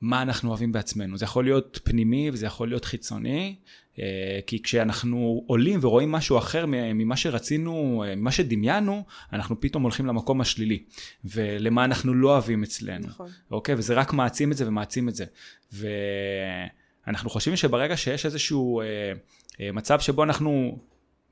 [0.00, 1.16] מה אנחנו אוהבים בעצמנו.
[1.16, 3.56] זה יכול להיות פנימי וזה יכול להיות חיצוני,
[3.98, 4.04] אה,
[4.46, 10.40] כי כשאנחנו עולים ורואים משהו אחר ממה שרצינו, אה, ממה שדמיינו, אנחנו פתאום הולכים למקום
[10.40, 10.84] השלילי,
[11.24, 13.06] ולמה אנחנו לא אוהבים אצלנו.
[13.06, 13.28] נכון.
[13.50, 13.74] אוקיי?
[13.74, 15.24] וזה רק מעצים את זה ומעצים את זה.
[15.72, 20.78] ואנחנו חושבים שברגע שיש איזשהו אה, מצב שבו אנחנו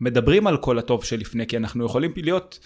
[0.00, 2.58] מדברים על כל הטוב שלפני, כי אנחנו יכולים להיות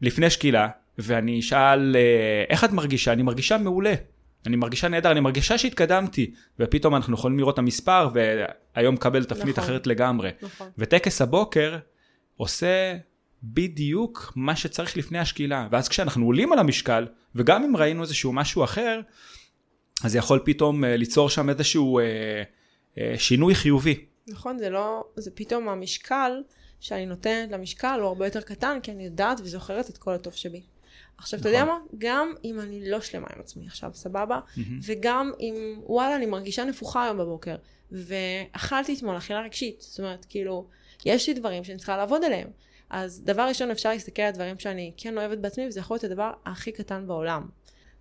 [0.00, 3.12] לפני שקילה, ואני אשאל, אה, איך את מרגישה?
[3.12, 3.94] אני מרגישה מעולה.
[4.46, 9.58] אני מרגישה נהדר, אני מרגישה שהתקדמתי, ופתאום אנחנו יכולים לראות את המספר, והיום מקבל תפנית
[9.58, 9.64] נכון.
[9.64, 10.30] אחרת לגמרי.
[10.42, 10.68] נכון.
[10.78, 11.78] וטקס הבוקר
[12.36, 12.96] עושה
[13.42, 15.68] בדיוק מה שצריך לפני השקילה.
[15.70, 19.00] ואז כשאנחנו עולים על המשקל, וגם אם ראינו איזשהו משהו אחר,
[20.04, 22.04] אז יכול פתאום אה, ליצור שם איזשהו אה,
[22.98, 24.04] אה, שינוי חיובי.
[24.28, 26.32] נכון, זה לא, זה פתאום המשקל
[26.80, 30.62] שאני נותנת למשקל הוא הרבה יותר קטן, כי אני יודעת וזוכרת את כל הטוב שבי.
[31.18, 31.74] עכשיו, אתה יודע נכון.
[31.74, 31.98] מה?
[31.98, 34.40] גם אם אני לא שלמה עם עצמי עכשיו, סבבה?
[34.56, 34.78] מהמם.
[34.82, 37.56] וגם אם, וואלה, אני מרגישה נפוחה היום בבוקר,
[37.92, 40.66] ואכלתי אתמול אכילה רגשית, זאת אומרת, כאילו,
[41.04, 42.48] יש לי דברים שאני צריכה לעבוד עליהם.
[42.90, 46.32] אז דבר ראשון, אפשר להסתכל על דברים שאני כן אוהבת בעצמי, וזה יכול להיות הדבר
[46.46, 47.48] הכי קטן בעולם.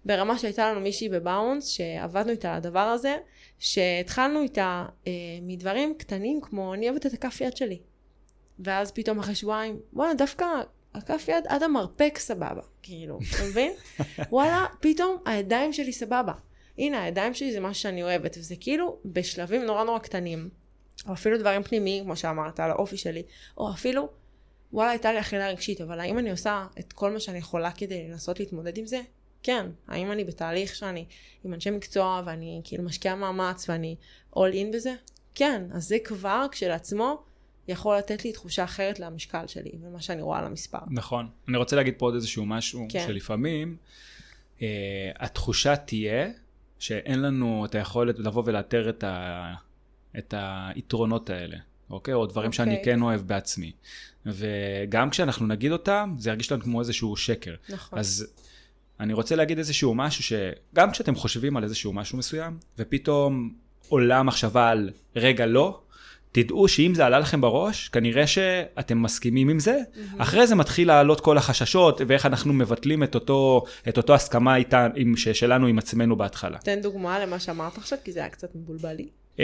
[0.05, 3.17] ברמה שהייתה לנו מישהי בבאונס, שעבדנו איתה על הדבר הזה,
[3.59, 5.11] שהתחלנו איתה אה,
[5.41, 7.79] מדברים קטנים כמו, אני אוהבת את הכף יד שלי.
[8.59, 10.45] ואז פתאום אחרי שבועיים, וואלה, דווקא
[10.93, 13.73] הכף יד עד המרפק סבבה, כאילו, אתה מבין?
[14.31, 16.33] וואלה, פתאום הידיים שלי סבבה.
[16.77, 20.49] הנה, הידיים שלי זה משהו שאני אוהבת, וזה כאילו בשלבים נורא נורא קטנים,
[21.07, 23.23] או אפילו דברים פנימיים, כמו שאמרת, על האופי שלי,
[23.57, 24.09] או אפילו,
[24.73, 28.07] וואלה, הייתה לי אכילה רגשית, אבל האם אני עושה את כל מה שאני יכולה כדי
[28.07, 29.01] לנסות להתמודד עם זה?
[29.43, 29.65] כן.
[29.87, 31.05] האם אני בתהליך שאני
[31.43, 33.95] עם אנשי מקצוע, ואני כאילו משקיעה מאמץ, ואני
[34.35, 34.93] all in בזה?
[35.35, 35.63] כן.
[35.71, 37.23] אז זה כבר כשלעצמו
[37.67, 40.77] יכול לתת לי תחושה אחרת למשקל שלי, ומה שאני רואה על המספר.
[40.91, 41.27] נכון.
[41.47, 43.03] אני רוצה להגיד פה עוד איזשהו משהו, כן.
[43.07, 43.77] שלפעמים
[44.61, 46.27] אה, התחושה תהיה
[46.79, 49.53] שאין לנו את היכולת לבוא ולאתר את, ה,
[50.17, 51.57] את היתרונות האלה,
[51.89, 52.13] אוקיי?
[52.13, 52.85] או דברים שאני אוקיי.
[52.85, 53.71] כן אוהב בעצמי.
[54.25, 57.55] וגם כשאנחנו נגיד אותם, זה ירגיש לנו כמו איזשהו שקר.
[57.69, 57.99] נכון.
[57.99, 58.27] אז
[58.99, 63.53] אני רוצה להגיד איזשהו משהו שגם כשאתם חושבים על איזשהו משהו מסוים, ופתאום
[63.89, 65.81] עולה מחשבה על רגע לא,
[66.31, 69.77] תדעו שאם זה עלה לכם בראש, כנראה שאתם מסכימים עם זה.
[70.17, 74.87] אחרי זה מתחיל לעלות כל החששות, ואיך אנחנו מבטלים את אותו, את אותו הסכמה איתה,
[74.95, 76.57] עם, שלנו עם עצמנו בהתחלה.
[76.57, 79.07] תן דוגמה למה שאמרת עכשיו, כי זה היה קצת מבולבל לי.
[79.37, 79.39] Uh,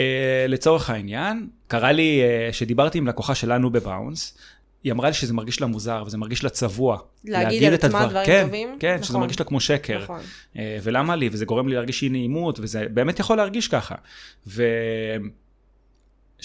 [0.48, 2.20] לצורך העניין, קרה לי
[2.50, 4.38] uh, שדיברתי עם לקוחה שלנו בבאונס,
[4.84, 6.98] היא אמרה לי שזה מרגיש לה מוזר וזה מרגיש לה צבוע.
[7.24, 8.76] להגיד על את עצמה הדבר- דברים כן, טובים?
[8.80, 9.20] כן, שזה נכון.
[9.20, 10.02] מרגיש לה כמו שקר.
[10.02, 10.20] נכון.
[10.58, 11.28] אה, ולמה לי?
[11.32, 13.94] וזה גורם לי להרגיש אי נעימות, וזה באמת יכול להרגיש ככה.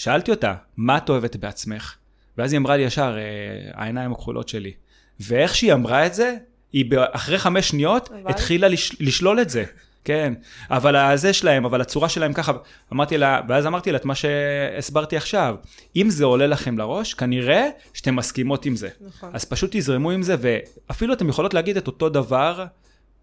[0.00, 1.94] ושאלתי אותה, מה את אוהבת בעצמך?
[2.38, 4.72] ואז היא אמרה לי ישר, אה, העיניים הכחולות שלי.
[5.20, 6.36] ואיך שהיא אמרה את זה,
[6.72, 8.30] היא אחרי חמש שניות אבל?
[8.30, 9.64] התחילה לש, לשלול את זה.
[10.04, 10.34] כן,
[10.70, 12.52] אבל הזה שלהם, אבל הצורה שלהם ככה,
[12.92, 15.56] אמרתי לה, ואז אמרתי לה את מה שהסברתי עכשיו,
[15.96, 18.88] אם זה עולה לכם לראש, כנראה שאתם מסכימות עם זה.
[19.00, 19.30] נכון.
[19.32, 22.64] אז פשוט תזרמו עם זה, ואפילו אתם יכולות להגיד את אותו דבר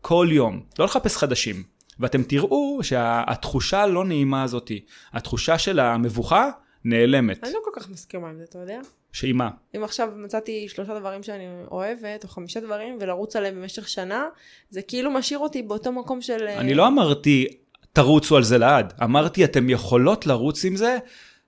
[0.01, 1.63] כל יום, לא לחפש חדשים.
[1.99, 6.49] ואתם תראו שהתחושה הלא נעימה הזאתי, התחושה של המבוכה,
[6.89, 7.43] נעלמת.
[7.43, 8.79] אני לא כל כך מסכימה עם זה, אתה יודע?
[9.11, 9.49] שהיא מה?
[9.75, 14.25] אם עכשיו מצאתי שלושה דברים שאני אוהבת, או חמישה דברים, ולרוץ עליהם במשך שנה,
[14.69, 16.47] זה כאילו משאיר אותי באותו מקום של...
[16.47, 17.47] אה, אני לא אמרתי,
[17.93, 18.93] תרוצו על זה לעד.
[19.03, 20.97] אמרתי, אתם יכולות לרוץ עם זה,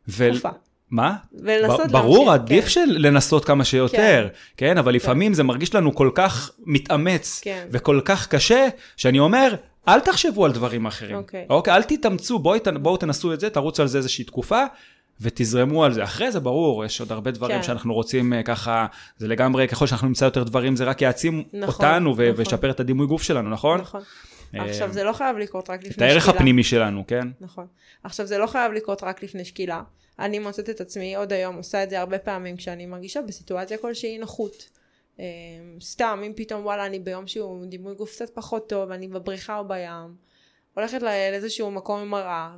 [0.08, 0.30] ו...
[0.32, 0.50] תקופה.
[0.92, 1.16] מה?
[1.34, 2.70] ולנסות ברור, להמשיך, עדיף כן.
[2.70, 4.28] של לנסות כמה שיותר,
[4.58, 7.68] כן, אבל לפעמים זה מרגיש לנו כל כך מתאמץ, כן.
[7.72, 8.68] וכל כך קשה,
[8.98, 9.56] שאני אומר,
[9.88, 11.16] אל תחשבו על דברים אחרים.
[11.16, 11.46] אוקיי.
[11.50, 14.64] אוקיי, אל תתאמצו, בואו תנסו את זה, תרוצו על זה איזושהי תקופה.
[15.22, 16.04] ותזרמו על זה.
[16.04, 17.64] אחרי זה ברור, יש עוד הרבה דברים כן.
[17.64, 18.86] שאנחנו רוצים אה, ככה,
[19.18, 22.24] זה לגמרי, ככל שאנחנו נמצא יותר דברים, זה רק יעצים נכון, אותנו נכון.
[22.36, 23.82] וישפר את הדימוי גוף שלנו, נכון?
[23.82, 24.02] נכון.
[24.56, 26.08] אה, עכשיו, זה לא חייב לקרות רק לפני את שקילה.
[26.08, 27.28] הערך הפנימי שלנו, כן?
[27.42, 27.68] נכון.
[28.04, 29.82] עכשיו, זה לא חייב לקרות רק לפני שקילה.
[30.20, 34.18] אני מוצאת את עצמי עוד היום, עושה את זה הרבה פעמים כשאני מרגישה בסיטואציה כלשהי
[34.18, 34.70] נוחות.
[35.20, 35.26] אה,
[35.82, 39.68] סתם, אם פתאום וואלה, אני ביום שהוא דימוי גוף קצת פחות טוב, אני בבריכה או
[39.68, 40.29] בים,
[40.80, 42.56] הולכת לא- לאיזשהו מקום עם מראה,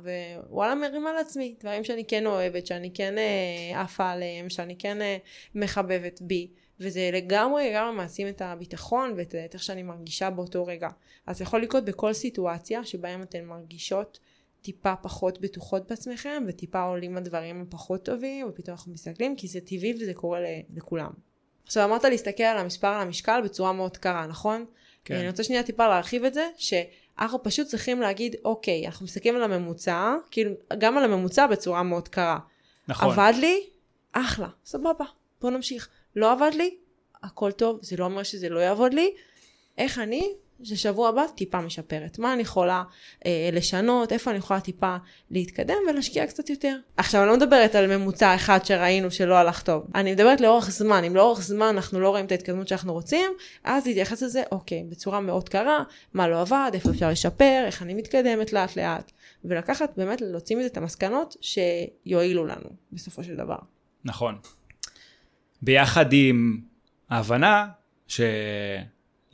[0.48, 5.16] ווואלה, מרימה לעצמי, דברים שאני כן אוהבת, שאני כן אה, עפה עליהם, שאני כן אה,
[5.54, 6.48] מחבבת בי.
[6.80, 10.88] וזה לגמרי לגמרי מעצים את הביטחון ואת את איך שאני מרגישה באותו רגע.
[11.26, 14.18] אז זה יכול לקרות בכל סיטואציה שבהם אתן מרגישות
[14.62, 19.94] טיפה פחות בטוחות בעצמכם, וטיפה עולים הדברים הפחות טובים, ופתאום אנחנו מסתכלים, כי זה טבעי
[19.94, 20.40] וזה קורה
[20.74, 21.10] לכולם.
[21.64, 24.64] עכשיו אמרת להסתכל על המספר על המשקל בצורה מאוד קרה, נכון?
[25.04, 25.14] כן.
[25.14, 26.48] אני רוצה שנייה טיפה להרחיב את זה,
[27.18, 32.08] שאנחנו פשוט צריכים להגיד, אוקיי, אנחנו מסתכלים על הממוצע, כאילו, גם על הממוצע בצורה מאוד
[32.08, 32.38] קרה.
[32.88, 33.10] נכון.
[33.12, 33.66] עבד לי?
[34.12, 35.04] אחלה, סבבה,
[35.40, 35.88] בוא נמשיך.
[36.16, 36.76] לא עבד לי?
[37.22, 39.10] הכל טוב, זה לא אומר שזה לא יעבוד לי.
[39.78, 40.32] איך אני,
[40.64, 42.18] ששבוע הבא טיפה משפרת.
[42.18, 42.82] מה אני יכולה
[43.26, 44.96] אה, לשנות, איפה אני יכולה טיפה
[45.30, 46.76] להתקדם ולהשקיע קצת יותר.
[46.96, 49.86] עכשיו, אני לא מדברת על ממוצע אחד שראינו שלא הלך טוב.
[49.94, 51.04] אני מדברת לאורך זמן.
[51.04, 53.30] אם לאורך זמן אנחנו לא רואים את ההתקדמות שאנחנו רוצים,
[53.64, 55.82] אז להתייחס לזה, אוקיי, בצורה מאוד קרה,
[56.14, 59.12] מה לא עבד, איפה אפשר לשפר, איך אני מתקדמת לאט לאט.
[59.44, 63.58] ולקחת באמת, להוציא מזה את המסקנות שיועילו לנו, בסופו של דבר.
[64.04, 64.38] נכון.
[65.62, 66.60] ביחד עם
[67.10, 67.66] ההבנה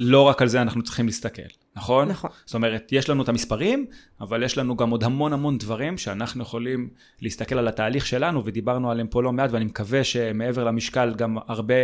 [0.03, 1.43] שלא רק על זה אנחנו צריכים להסתכל,
[1.77, 2.09] נכון?
[2.09, 2.31] נכון.
[2.45, 3.87] זאת אומרת, יש לנו את המספרים,
[4.21, 6.89] אבל יש לנו גם עוד המון המון דברים שאנחנו יכולים
[7.23, 11.75] להסתכל על התהליך שלנו, ודיברנו עליהם פה לא מעט, ואני מקווה שמעבר למשקל גם הרבה,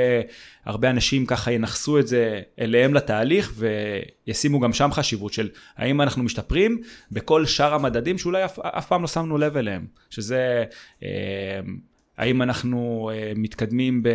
[0.64, 3.52] הרבה אנשים ככה ינכסו את זה אליהם לתהליך,
[4.26, 9.02] וישימו גם שם חשיבות של האם אנחנו משתפרים בכל שאר המדדים שאולי אף, אף פעם
[9.02, 10.64] לא שמנו לב אליהם, שזה...
[11.02, 11.60] אה,
[12.18, 14.08] האם אנחנו אה, מתקדמים ב...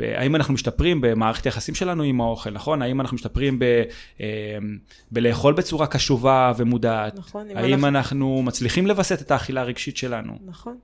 [0.00, 2.82] האם אנחנו משתפרים במערכת היחסים שלנו עם האוכל, נכון?
[2.82, 3.64] האם אנחנו משתפרים ב...
[4.20, 4.26] אה,
[5.10, 7.14] בלאכול בצורה קשובה ומודעת?
[7.18, 10.38] נכון, אם האם אנחנו- אנחנו מצליחים לווסת את האכילה הרגשית שלנו?
[10.46, 10.78] נכון.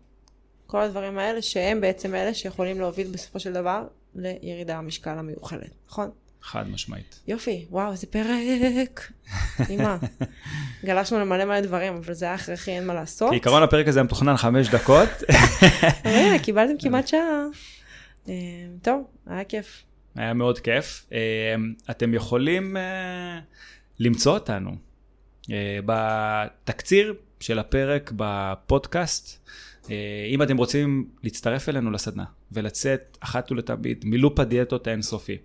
[0.67, 3.83] כל הדברים האלה שהם בעצם אלה שיכולים להוביל בסופו של דבר
[4.15, 6.11] לירידה במשקל המיוחלת, נכון?
[6.43, 7.21] חד משמעית.
[7.29, 9.11] יופי, וואו, איזה פרק.
[9.71, 9.97] אימא.
[10.85, 13.31] גלשנו למלא מלא דברים, אבל זה היה הכרחי, אין מה לעשות.
[13.31, 15.09] כעיקרון הפרק הזה היה מתוכנן חמש דקות.
[16.05, 17.45] הנה, קיבלתם כמעט שעה.
[18.29, 18.35] אה,
[18.83, 19.83] טוב, היה כיף.
[20.15, 21.07] היה מאוד כיף.
[21.13, 21.55] אה,
[21.91, 23.41] אתם יכולים אה,
[23.99, 24.77] למצוא אותנו
[25.87, 29.49] בתקציר של הפרק בפודקאסט.
[30.31, 35.39] אם אתם רוצים להצטרף אלינו לסדנה ולצאת אחת ולתמיד מלופ הדיאטות האינסופי,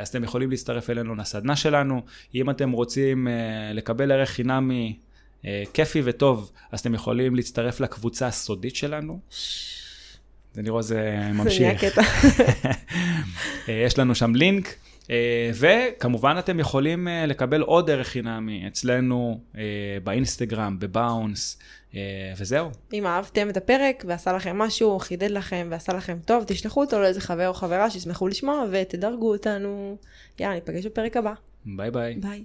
[0.00, 2.02] אז אתם יכולים להצטרף אלינו לסדנה שלנו.
[2.34, 3.28] אם אתם רוצים
[3.74, 4.98] לקבל ערך חינמי
[5.72, 9.20] כיפי וטוב, אז אתם יכולים להצטרף לקבוצה הסודית שלנו.
[10.56, 11.84] זה נראה זה זה נהיה ממשיך.
[13.68, 14.74] אה, יש לנו שם לינק,
[15.10, 19.40] אה, וכמובן אתם יכולים אה, לקבל עוד ערך חינמי אצלנו
[20.04, 21.58] באינסטגרם, בבאונס,
[22.38, 22.70] וזהו.
[22.92, 27.20] אם אהבתם את הפרק ועשה לכם משהו, חידד לכם ועשה לכם טוב, תשלחו אותו לאיזה
[27.20, 29.96] חבר או חברה שישמחו לשמוע ותדרגו אותנו.
[30.40, 31.32] יאללה, ניפגש בפרק הבא.
[31.66, 32.14] ביי ביי.
[32.14, 32.44] ביי.